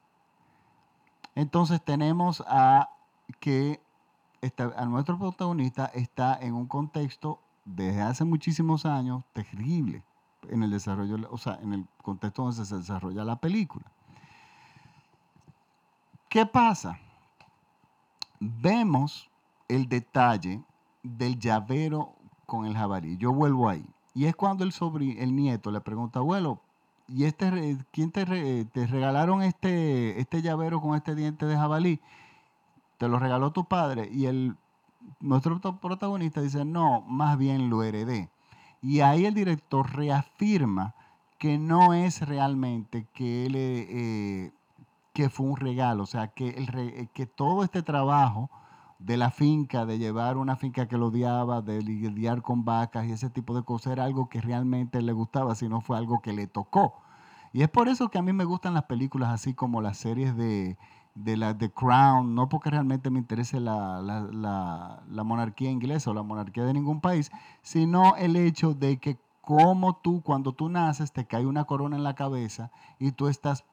Entonces 1.40 1.82
tenemos 1.82 2.44
a 2.48 2.90
que 3.40 3.80
a 4.76 4.86
nuestro 4.86 5.18
protagonista 5.18 5.86
está 5.86 6.38
en 6.42 6.54
un 6.54 6.68
contexto 6.68 7.40
desde 7.64 8.02
hace 8.02 8.26
muchísimos 8.26 8.86
años 8.86 9.24
terrible 9.32 10.04
en 10.50 10.64
el 10.64 10.72
desarrollo, 10.72 11.16
o 11.32 11.38
sea, 11.38 11.58
en 11.62 11.72
el 11.72 11.88
contexto 12.04 12.44
donde 12.44 12.66
se 12.66 12.76
desarrolla 12.76 13.24
la 13.24 13.38
película. 13.38 13.86
¿Qué 16.28 16.46
pasa? 16.46 17.00
Vemos 18.42 19.30
el 19.70 19.88
detalle 19.88 20.62
del 21.04 21.40
llavero 21.40 22.16
con 22.46 22.66
el 22.66 22.76
jabalí. 22.76 23.16
Yo 23.16 23.32
vuelvo 23.32 23.70
ahí. 23.70 23.86
Y 24.14 24.26
es 24.26 24.36
cuando 24.36 24.66
el 24.66 24.74
sobrino, 24.74 25.22
el 25.22 25.34
nieto 25.34 25.72
le 25.72 25.80
pregunta, 25.80 26.20
abuelo, 26.20 26.60
¿y 27.10 27.26
este, 27.26 27.78
quién 27.92 28.12
te, 28.12 28.26
te 28.66 28.88
regalaron 28.88 29.42
este, 29.42 30.20
este 30.20 30.42
llavero 30.42 30.82
con 30.82 30.96
este 30.96 31.16
diente 31.16 31.46
de 31.46 31.56
jabalí? 31.56 32.00
Te 32.98 33.08
lo 33.08 33.20
regaló 33.20 33.52
tu 33.52 33.66
padre. 33.66 34.10
Y 34.12 34.26
el, 34.26 34.56
nuestro 35.20 35.60
protagonista 35.60 36.42
dice, 36.42 36.66
no, 36.66 37.02
más 37.02 37.38
bien 37.38 37.70
lo 37.70 37.84
heredé. 37.84 38.30
Y 38.82 39.02
ahí 39.02 39.26
el 39.26 39.34
director 39.34 39.94
reafirma 39.96 40.96
que 41.38 41.58
no 41.58 41.94
es 41.94 42.22
realmente 42.28 43.08
que 43.14 43.46
él 43.46 43.54
eh, 43.56 44.52
que 45.14 45.30
fue 45.30 45.48
un 45.48 45.58
regalo, 45.58 46.04
o 46.04 46.06
sea, 46.06 46.28
que, 46.28 46.50
el, 46.50 47.10
que 47.10 47.26
todo 47.26 47.64
este 47.64 47.82
trabajo 47.82 48.50
de 49.00 49.18
la 49.18 49.32
finca, 49.32 49.86
de 49.86 49.98
llevar 49.98 50.38
una 50.38 50.58
finca 50.58 50.88
que 50.88 50.98
lo 50.98 51.08
odiaba, 51.08 51.62
de 51.62 51.82
lidiar 51.82 52.42
con 52.42 52.66
vacas 52.66 53.08
y 53.08 53.14
ese 53.14 53.30
tipo 53.30 53.56
de 53.56 53.64
cosas, 53.64 53.94
era 53.94 54.04
algo 54.04 54.30
que 54.30 54.42
realmente 54.42 55.02
le 55.02 55.14
gustaba, 55.14 55.56
sino 55.56 55.82
fue 55.82 55.98
algo 55.98 56.22
que 56.22 56.34
le 56.34 56.48
tocó. 56.48 57.02
Y 57.54 57.64
es 57.64 57.70
por 57.70 57.88
eso 57.88 58.10
que 58.10 58.20
a 58.20 58.22
mí 58.22 58.34
me 58.34 58.44
gustan 58.44 58.74
las 58.74 58.84
películas 58.84 59.30
así 59.30 59.54
como 59.54 59.82
las 59.82 59.98
series 59.98 60.36
de, 60.36 60.78
de 61.16 61.38
la 61.38 61.58
The 61.58 61.72
Crown, 61.72 62.36
no 62.36 62.50
porque 62.50 62.70
realmente 62.70 63.10
me 63.10 63.20
interese 63.20 63.60
la, 63.60 64.02
la, 64.02 65.24
monarquía 65.24 65.72
inglesa 65.72 66.12
o 66.12 66.14
la 66.14 66.24
monarquía 66.24 66.66
de 66.66 66.74
ningún 66.74 67.02
país, 67.02 67.32
sino 67.62 68.16
el 68.18 68.36
hecho 68.36 68.74
de 68.74 68.98
que 68.98 69.18
como 69.42 69.96
tú, 69.96 70.22
cuando 70.22 70.54
tú 70.54 70.70
naces, 70.70 71.12
te 71.12 71.26
cae 71.26 71.46
una 71.46 71.64
corona 71.64 71.96
en 71.96 72.04
la 72.04 72.14
cabeza 72.14 72.70
y 73.00 73.14
tú 73.14 73.28
estás 73.28 73.66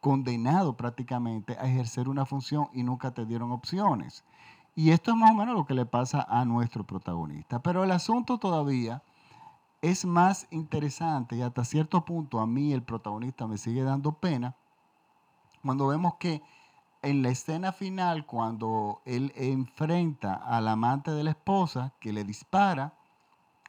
condenado 0.00 0.76
prácticamente 0.76 1.56
a 1.58 1.66
ejercer 1.66 2.08
una 2.08 2.26
función 2.26 2.68
y 2.74 2.82
nunca 2.82 3.12
te 3.12 3.24
dieron 3.24 3.50
opciones. 3.52 4.22
Y 4.74 4.90
esto 4.90 5.12
es 5.12 5.16
más 5.16 5.30
o 5.30 5.34
menos 5.34 5.54
lo 5.54 5.66
que 5.66 5.74
le 5.74 5.86
pasa 5.86 6.26
a 6.28 6.44
nuestro 6.44 6.84
protagonista. 6.84 7.60
Pero 7.60 7.84
el 7.84 7.90
asunto 7.92 8.38
todavía 8.38 9.02
es 9.82 10.04
más 10.04 10.46
interesante 10.50 11.36
y 11.36 11.42
hasta 11.42 11.64
cierto 11.64 12.04
punto 12.04 12.40
a 12.40 12.46
mí 12.46 12.72
el 12.72 12.82
protagonista 12.82 13.46
me 13.46 13.58
sigue 13.58 13.82
dando 13.82 14.12
pena 14.12 14.56
cuando 15.64 15.86
vemos 15.88 16.16
que 16.16 16.42
en 17.00 17.22
la 17.22 17.30
escena 17.30 17.72
final, 17.72 18.26
cuando 18.26 19.00
él 19.04 19.32
enfrenta 19.34 20.34
al 20.34 20.68
amante 20.68 21.10
de 21.10 21.24
la 21.24 21.30
esposa 21.30 21.92
que 22.00 22.12
le 22.12 22.24
dispara, 22.24 22.94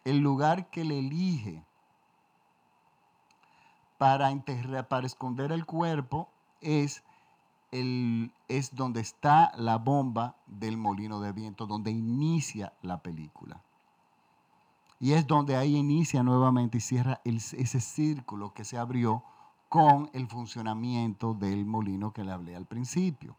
el 0.04 0.20
lugar 0.20 0.70
que 0.70 0.84
le 0.84 1.00
elige 1.00 1.64
para, 3.98 4.30
para 4.90 5.08
esconder 5.08 5.52
el 5.52 5.66
cuerpo 5.66 6.30
es 6.60 7.04
es 8.48 8.76
donde 8.76 9.02
está 9.02 9.52
la 9.58 9.78
bomba 9.78 10.36
del 10.48 10.78
molino 10.78 11.20
de 11.20 11.32
viento, 11.32 11.66
donde 11.66 11.92
inicia 11.92 12.74
la 12.82 13.02
película. 13.02 13.62
Y 15.00 15.12
es 15.14 15.28
donde 15.28 15.56
ahí 15.56 15.76
inicia 15.76 16.24
nuevamente 16.24 16.78
y 16.78 16.82
cierra 16.82 17.22
ese 17.26 17.82
círculo 17.82 18.54
que 18.54 18.64
se 18.64 18.78
abrió 18.78 19.24
con 19.68 20.10
el 20.14 20.28
funcionamiento 20.28 21.34
del 21.34 21.66
molino 21.66 22.12
que 22.12 22.24
le 22.24 22.32
hablé 22.32 22.56
al 22.56 22.66
principio. 22.66 23.36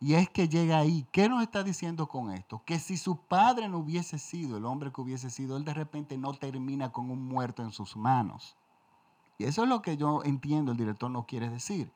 Y 0.00 0.14
es 0.14 0.30
que 0.30 0.48
llega 0.48 0.78
ahí. 0.78 1.06
¿Qué 1.12 1.28
nos 1.28 1.42
está 1.42 1.62
diciendo 1.62 2.08
con 2.08 2.32
esto? 2.32 2.62
Que 2.64 2.78
si 2.78 2.96
su 2.96 3.16
padre 3.16 3.68
no 3.68 3.78
hubiese 3.78 4.18
sido 4.18 4.56
el 4.56 4.64
hombre 4.64 4.90
que 4.90 5.02
hubiese 5.02 5.28
sido, 5.28 5.58
él 5.58 5.64
de 5.64 5.74
repente 5.74 6.16
no 6.16 6.32
termina 6.32 6.90
con 6.90 7.10
un 7.10 7.22
muerto 7.26 7.62
en 7.62 7.72
sus 7.72 7.96
manos. 7.96 8.56
Y 9.36 9.44
eso 9.44 9.64
es 9.64 9.68
lo 9.68 9.82
que 9.82 9.98
yo 9.98 10.22
entiendo 10.24 10.72
el 10.72 10.78
director 10.78 11.10
no 11.10 11.26
quiere 11.26 11.50
decir 11.50 11.92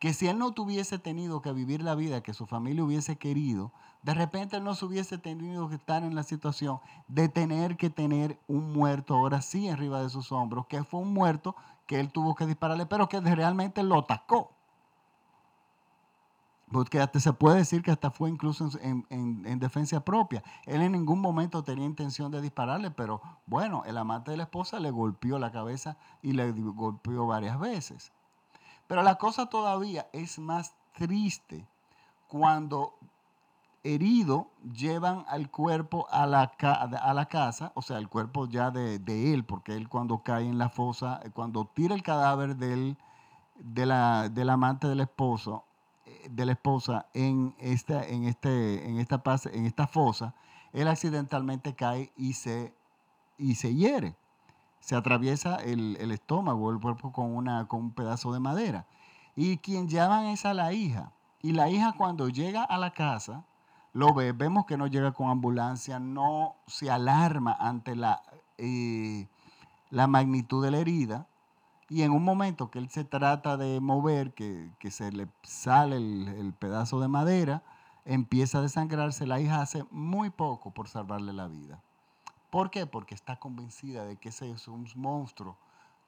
que 0.00 0.14
si 0.14 0.26
él 0.28 0.38
no 0.38 0.52
tuviese 0.52 0.98
tenido 0.98 1.42
que 1.42 1.52
vivir 1.52 1.82
la 1.82 1.94
vida 1.94 2.22
que 2.22 2.32
su 2.32 2.46
familia 2.46 2.82
hubiese 2.82 3.16
querido, 3.16 3.70
de 4.02 4.14
repente 4.14 4.56
él 4.56 4.64
no 4.64 4.74
se 4.74 4.86
hubiese 4.86 5.18
tenido 5.18 5.68
que 5.68 5.74
estar 5.74 6.02
en 6.02 6.14
la 6.14 6.22
situación 6.22 6.80
de 7.06 7.28
tener 7.28 7.76
que 7.76 7.90
tener 7.90 8.40
un 8.48 8.72
muerto 8.72 9.14
ahora 9.14 9.42
sí 9.42 9.68
arriba 9.68 10.02
de 10.02 10.08
sus 10.08 10.32
hombros, 10.32 10.66
que 10.66 10.82
fue 10.84 11.00
un 11.00 11.12
muerto 11.12 11.54
que 11.86 12.00
él 12.00 12.10
tuvo 12.10 12.34
que 12.34 12.46
dispararle, 12.46 12.86
pero 12.86 13.10
que 13.10 13.20
realmente 13.20 13.82
lo 13.82 13.98
atacó. 13.98 14.52
Porque 16.72 16.98
hasta 16.98 17.20
se 17.20 17.34
puede 17.34 17.58
decir 17.58 17.82
que 17.82 17.90
hasta 17.90 18.10
fue 18.10 18.30
incluso 18.30 18.70
en, 18.80 19.04
en, 19.10 19.58
defensa 19.58 20.02
propia. 20.02 20.42
Él 20.64 20.80
en 20.80 20.92
ningún 20.92 21.20
momento 21.20 21.62
tenía 21.62 21.84
intención 21.84 22.30
de 22.30 22.40
dispararle, 22.40 22.90
pero 22.90 23.20
bueno, 23.44 23.82
el 23.84 23.98
amante 23.98 24.30
de 24.30 24.38
la 24.38 24.44
esposa 24.44 24.80
le 24.80 24.92
golpeó 24.92 25.38
la 25.38 25.50
cabeza 25.50 25.98
y 26.22 26.32
le 26.32 26.52
golpeó 26.52 27.26
varias 27.26 27.58
veces. 27.58 28.12
Pero 28.90 29.04
la 29.04 29.18
cosa 29.18 29.46
todavía 29.46 30.08
es 30.12 30.40
más 30.40 30.74
triste 30.94 31.64
cuando 32.26 32.94
herido 33.84 34.48
llevan 34.74 35.24
al 35.28 35.48
cuerpo 35.48 36.08
a 36.10 36.26
la, 36.26 36.50
a 36.60 37.14
la 37.14 37.26
casa, 37.26 37.70
o 37.76 37.82
sea, 37.82 37.98
el 37.98 38.08
cuerpo 38.08 38.48
ya 38.48 38.72
de, 38.72 39.32
él, 39.32 39.44
porque 39.44 39.76
él 39.76 39.88
cuando 39.88 40.24
cae 40.24 40.44
en 40.44 40.58
la 40.58 40.70
fosa, 40.70 41.20
cuando 41.34 41.66
tira 41.66 41.94
el 41.94 42.02
cadáver 42.02 42.56
del, 42.56 42.96
de 43.60 43.86
la, 43.86 44.24
amante 44.48 44.88
del 44.88 44.98
esposo, 44.98 45.62
eh, 46.04 46.26
de 46.28 46.46
la 46.46 46.50
esposa 46.50 47.06
en 47.14 47.54
esta, 47.60 48.04
en 48.04 48.24
este, 48.24 48.88
en 48.88 48.98
esta, 48.98 49.22
en 49.52 49.66
esta 49.66 49.86
fosa, 49.86 50.34
él 50.72 50.88
accidentalmente 50.88 51.76
cae 51.76 52.10
y 52.16 52.32
se, 52.32 52.74
y 53.38 53.54
se 53.54 53.72
hiere 53.72 54.16
se 54.80 54.96
atraviesa 54.96 55.56
el, 55.56 56.10
estómago, 56.10 56.70
el 56.70 56.80
cuerpo 56.80 57.12
con, 57.12 57.36
una, 57.36 57.68
con 57.68 57.80
un 57.80 57.90
pedazo 57.92 58.32
de 58.32 58.40
madera. 58.40 58.86
Y 59.36 59.58
quien 59.58 59.88
llaman 59.88 60.26
es 60.26 60.44
a 60.44 60.54
la 60.54 60.72
hija. 60.72 61.12
Y 61.42 61.52
la 61.52 61.70
hija 61.70 61.94
cuando 61.96 62.28
llega 62.28 62.64
a 62.64 62.78
la 62.78 62.90
casa 62.92 63.44
lo 63.92 64.14
ve, 64.14 64.32
vemos 64.32 64.66
que 64.66 64.76
no 64.76 64.86
llega 64.86 65.12
con 65.12 65.30
ambulancia, 65.30 65.98
no 65.98 66.56
se 66.66 66.90
alarma 66.90 67.56
ante 67.58 67.96
la, 67.96 68.22
eh, 68.58 69.28
la 69.90 70.06
magnitud 70.06 70.64
de 70.64 70.70
la 70.70 70.78
herida. 70.78 71.26
Y 71.88 72.02
en 72.02 72.12
un 72.12 72.24
momento 72.24 72.70
que 72.70 72.78
él 72.78 72.88
se 72.88 73.04
trata 73.04 73.56
de 73.56 73.80
mover, 73.80 74.32
que, 74.32 74.70
se 74.90 75.10
le 75.10 75.28
sale 75.42 75.96
el, 75.96 76.28
el, 76.28 76.52
pedazo 76.52 77.00
de 77.00 77.08
madera, 77.08 77.62
empieza 78.04 78.58
a 78.58 78.62
desangrarse, 78.62 79.26
la 79.26 79.40
hija 79.40 79.60
hace 79.60 79.84
muy 79.90 80.30
poco 80.30 80.72
por 80.72 80.88
salvarle 80.88 81.32
la 81.32 81.48
vida. 81.48 81.82
¿Por 82.50 82.70
qué? 82.70 82.86
Porque 82.86 83.14
está 83.14 83.36
convencida 83.36 84.04
de 84.04 84.16
que 84.16 84.30
ese 84.30 84.50
es 84.50 84.66
un 84.68 84.88
monstruo 84.96 85.56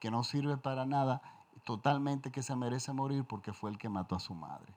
que 0.01 0.11
no 0.11 0.25
sirve 0.25 0.57
para 0.57 0.85
nada, 0.85 1.23
totalmente 1.65 2.33
que 2.33 2.43
se 2.43 2.57
merece 2.57 2.93
morir 2.93 3.25
porque 3.25 3.53
fue 3.53 3.71
el 3.71 3.79
que 3.79 3.89
mató 3.89 4.17
a 4.17 4.21
su 4.21 4.35
madre. 4.35 4.75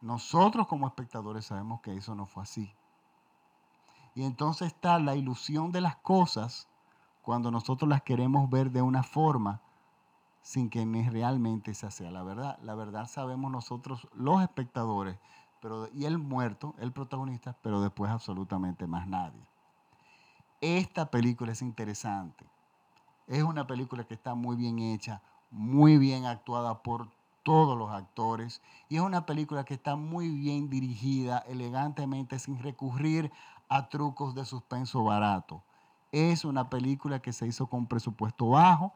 Nosotros 0.00 0.68
como 0.68 0.86
espectadores 0.86 1.46
sabemos 1.46 1.80
que 1.80 1.96
eso 1.96 2.14
no 2.14 2.26
fue 2.26 2.44
así. 2.44 2.72
Y 4.14 4.24
entonces 4.24 4.68
está 4.68 4.98
la 4.98 5.16
ilusión 5.16 5.72
de 5.72 5.80
las 5.80 5.96
cosas 5.96 6.68
cuando 7.22 7.50
nosotros 7.50 7.88
las 7.88 8.02
queremos 8.02 8.50
ver 8.50 8.70
de 8.70 8.82
una 8.82 9.02
forma 9.02 9.60
sin 10.42 10.70
que 10.70 10.84
realmente 11.10 11.70
esa 11.70 11.90
sea 11.90 12.10
la 12.10 12.22
verdad. 12.22 12.58
La 12.62 12.74
verdad 12.74 13.06
sabemos 13.06 13.50
nosotros, 13.50 14.08
los 14.12 14.42
espectadores, 14.42 15.18
pero, 15.60 15.88
y 15.92 16.04
el 16.04 16.18
muerto, 16.18 16.74
el 16.78 16.92
protagonista, 16.92 17.56
pero 17.62 17.80
después 17.80 18.10
absolutamente 18.10 18.86
más 18.86 19.06
nadie. 19.06 19.51
Esta 20.62 21.10
película 21.10 21.50
es 21.50 21.60
interesante. 21.60 22.46
Es 23.26 23.42
una 23.42 23.66
película 23.66 24.04
que 24.04 24.14
está 24.14 24.36
muy 24.36 24.54
bien 24.54 24.78
hecha, 24.78 25.20
muy 25.50 25.98
bien 25.98 26.24
actuada 26.24 26.84
por 26.84 27.10
todos 27.42 27.76
los 27.76 27.90
actores. 27.90 28.62
Y 28.88 28.94
es 28.94 29.02
una 29.02 29.26
película 29.26 29.64
que 29.64 29.74
está 29.74 29.96
muy 29.96 30.28
bien 30.28 30.70
dirigida, 30.70 31.38
elegantemente, 31.48 32.38
sin 32.38 32.60
recurrir 32.60 33.32
a 33.68 33.88
trucos 33.88 34.36
de 34.36 34.44
suspenso 34.44 35.02
barato. 35.02 35.64
Es 36.12 36.44
una 36.44 36.70
película 36.70 37.20
que 37.20 37.32
se 37.32 37.48
hizo 37.48 37.66
con 37.66 37.88
presupuesto 37.88 38.50
bajo, 38.50 38.92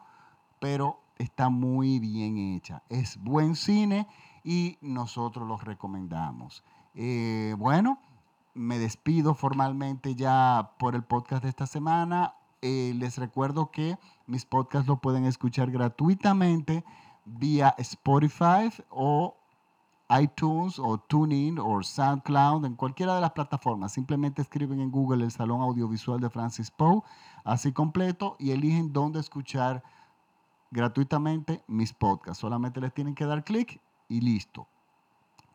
pero 0.61 1.01
está 1.19 1.49
muy 1.49 1.99
bien 1.99 2.39
hecha. 2.39 2.85
Es 2.89 3.21
buen 3.21 3.57
cine 3.57 4.07
y 4.45 4.79
nosotros 4.83 5.49
lo 5.49 5.57
recomendamos. 5.57 6.63
Eh, 6.95 7.57
bueno, 7.59 7.99
me 8.57 8.79
despido 8.79 9.35
formalmente 9.35 10.15
ya 10.15 10.73
por 10.79 10.95
el 10.95 11.05
podcast 11.05 11.43
de 11.43 11.51
esta 11.51 11.67
semana. 11.67 12.35
Eh, 12.63 12.95
les 12.97 13.19
recuerdo 13.19 13.71
que 13.71 13.99
mis 14.27 14.47
podcasts 14.47 14.89
lo 14.89 14.97
pueden 14.97 15.27
escuchar 15.27 15.71
gratuitamente 15.71 16.85
vía 17.25 17.75
Spotify 17.79 18.71
o 18.89 19.37
iTunes 20.09 20.79
o 20.79 20.99
TuneIn 20.99 21.59
o 21.59 21.83
SoundCloud, 21.83 22.65
en 22.65 22.77
cualquiera 22.77 23.15
de 23.15 23.21
las 23.21 23.33
plataformas. 23.33 23.93
Simplemente 23.93 24.41
escriben 24.41 24.81
en 24.81 24.91
Google 24.91 25.25
el 25.25 25.33
Salón 25.33 25.61
Audiovisual 25.61 26.21
de 26.21 26.31
Francis 26.31 26.71
Poe, 26.71 27.03
así 27.45 27.73
completo, 27.73 28.37
y 28.39 28.53
eligen 28.53 28.93
dónde 28.93 29.21
escuchar 29.21 29.83
gratuitamente 30.71 31.63
mis 31.67 31.93
podcasts. 31.93 32.41
Solamente 32.41 32.81
les 32.81 32.95
tienen 32.95 33.15
que 33.15 33.27
dar 33.27 33.45
clic 33.45 33.81
y 34.09 34.21
listo. 34.21 34.67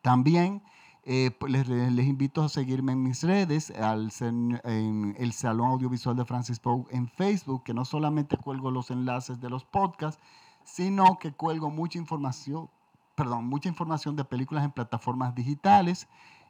También 0.02 0.62
eh, 1.04 1.32
pues, 1.40 1.68
les, 1.68 2.06
invito 2.06 2.44
a 2.44 2.50
seguirme 2.50 2.92
en 2.92 3.02
mis 3.02 3.24
redes, 3.24 3.72
al, 3.72 4.12
en 4.22 5.16
el 5.18 5.34
Salón 5.34 5.72
Audiovisual 5.72 6.16
de 6.16 6.26
Francis 6.26 6.60
Poe 6.60 6.86
en 6.92 7.08
Facebook, 7.08 7.64
que 7.64 7.74
no 7.74 7.86
solamente 7.86 8.38
cuelgo 8.38 8.70
los 8.70 8.92
enlaces 8.92 9.40
de 9.40 9.50
los 9.50 9.66
podcasts, 9.66 10.22
sino 10.64 11.18
que 11.18 11.32
cuelgo 11.32 11.72
mucha 11.72 11.98
información, 11.98 12.70
perdón, 13.16 13.48
mucha 13.48 13.68
información 13.68 14.16
de 14.16 14.26
películas 14.26 14.64
en 14.64 14.72
plataformas 14.72 15.34
digitales 15.34 16.08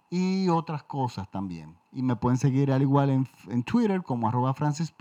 y 0.10 0.50
otras 0.50 0.84
cosas 0.84 1.32
también. 1.32 1.78
Y 1.94 2.04
me 2.04 2.18
pueden 2.18 2.38
seguir 2.38 2.72
al 2.72 2.82
igual 2.82 3.10
en, 3.10 3.64
Twitter 3.64 4.04
como 4.04 4.28
arroba 4.28 4.54
Francis 4.54 4.94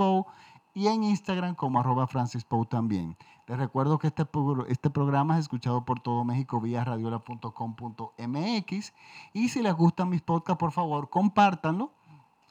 y 0.73 0.87
en 0.87 1.03
Instagram 1.03 1.57
como 1.57 1.81
arroba 1.81 2.07
Francis 2.07 2.47
también. 2.69 3.17
Les 3.51 3.59
recuerdo 3.59 3.99
que 3.99 4.07
este, 4.07 4.25
este 4.69 4.91
programa 4.91 5.35
es 5.35 5.41
escuchado 5.41 5.85
por 5.85 5.99
todo 5.99 6.23
México 6.23 6.61
vía 6.61 6.85
radiola.com.mx 6.85 8.93
y 9.33 9.49
si 9.49 9.61
les 9.61 9.75
gustan 9.75 10.09
mis 10.09 10.23
podcasts, 10.23 10.61
por 10.61 10.71
favor, 10.71 11.11
compártanlo 11.11 11.91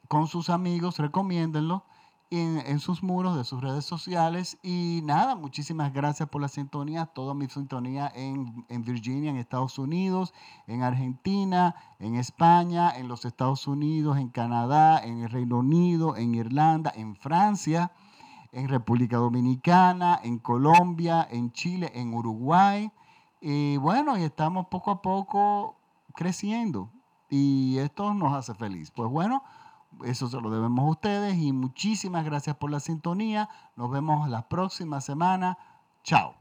con 0.10 0.28
sus 0.28 0.50
amigos, 0.50 0.98
recomiéndenlo 0.98 1.86
en, 2.32 2.80
sus 2.82 3.02
muros 3.02 3.38
de 3.38 3.46
sus 3.46 3.62
redes 3.62 3.86
sociales. 3.86 4.58
Y 4.62 5.00
nada, 5.06 5.38
muchísimas 5.38 5.94
gracias 5.94 6.28
por 6.28 6.42
la 6.42 6.50
sintonía, 6.50 7.06
toda 7.06 7.34
mi 7.34 7.48
sintonía 7.48 8.12
en, 8.14 8.66
en, 8.68 8.84
Virginia, 8.84 9.30
en 9.30 9.38
Estados 9.38 9.80
Unidos, 9.80 10.34
en 10.68 10.84
Argentina, 10.84 11.76
en 12.00 12.16
España, 12.16 12.92
en 12.98 13.08
los 13.08 13.24
Estados 13.24 13.68
Unidos, 13.68 14.18
en 14.18 14.28
Canadá, 14.28 15.02
en 15.02 15.24
el 15.24 15.30
Reino 15.30 15.60
Unido, 15.60 16.18
en 16.18 16.36
Irlanda, 16.36 16.92
en 16.94 17.16
Francia, 17.16 17.94
en 18.52 18.68
República 18.68 19.18
Dominicana, 19.18 20.20
en 20.24 20.40
Colombia, 20.40 21.28
en 21.30 21.52
Chile, 21.52 21.92
en 21.96 22.14
Uruguay. 22.14 22.92
Y 23.42 23.78
bueno, 23.78 24.18
y 24.18 24.24
estamos 24.24 24.68
poco 24.68 24.92
a 24.92 25.02
poco 25.02 25.76
creciendo 26.16 26.90
y 27.30 27.78
esto 27.78 28.14
nos 28.14 28.34
hace 28.34 28.54
feliz. 28.54 28.92
Pues 28.92 29.10
bueno, 29.10 29.44
eso 30.04 30.28
se 30.28 30.42
lo 30.42 30.50
debemos 30.50 30.86
a 30.86 30.90
ustedes 30.90 31.38
y 31.38 31.54
muchísimas 31.54 32.26
gracias 32.26 32.56
por 32.58 32.72
la 32.72 32.80
sintonía. 32.80 33.50
Nos 33.76 33.90
vemos 33.92 34.28
la 34.30 34.48
próxima 34.48 35.02
semana. 35.02 35.58
Chao. 36.04 36.39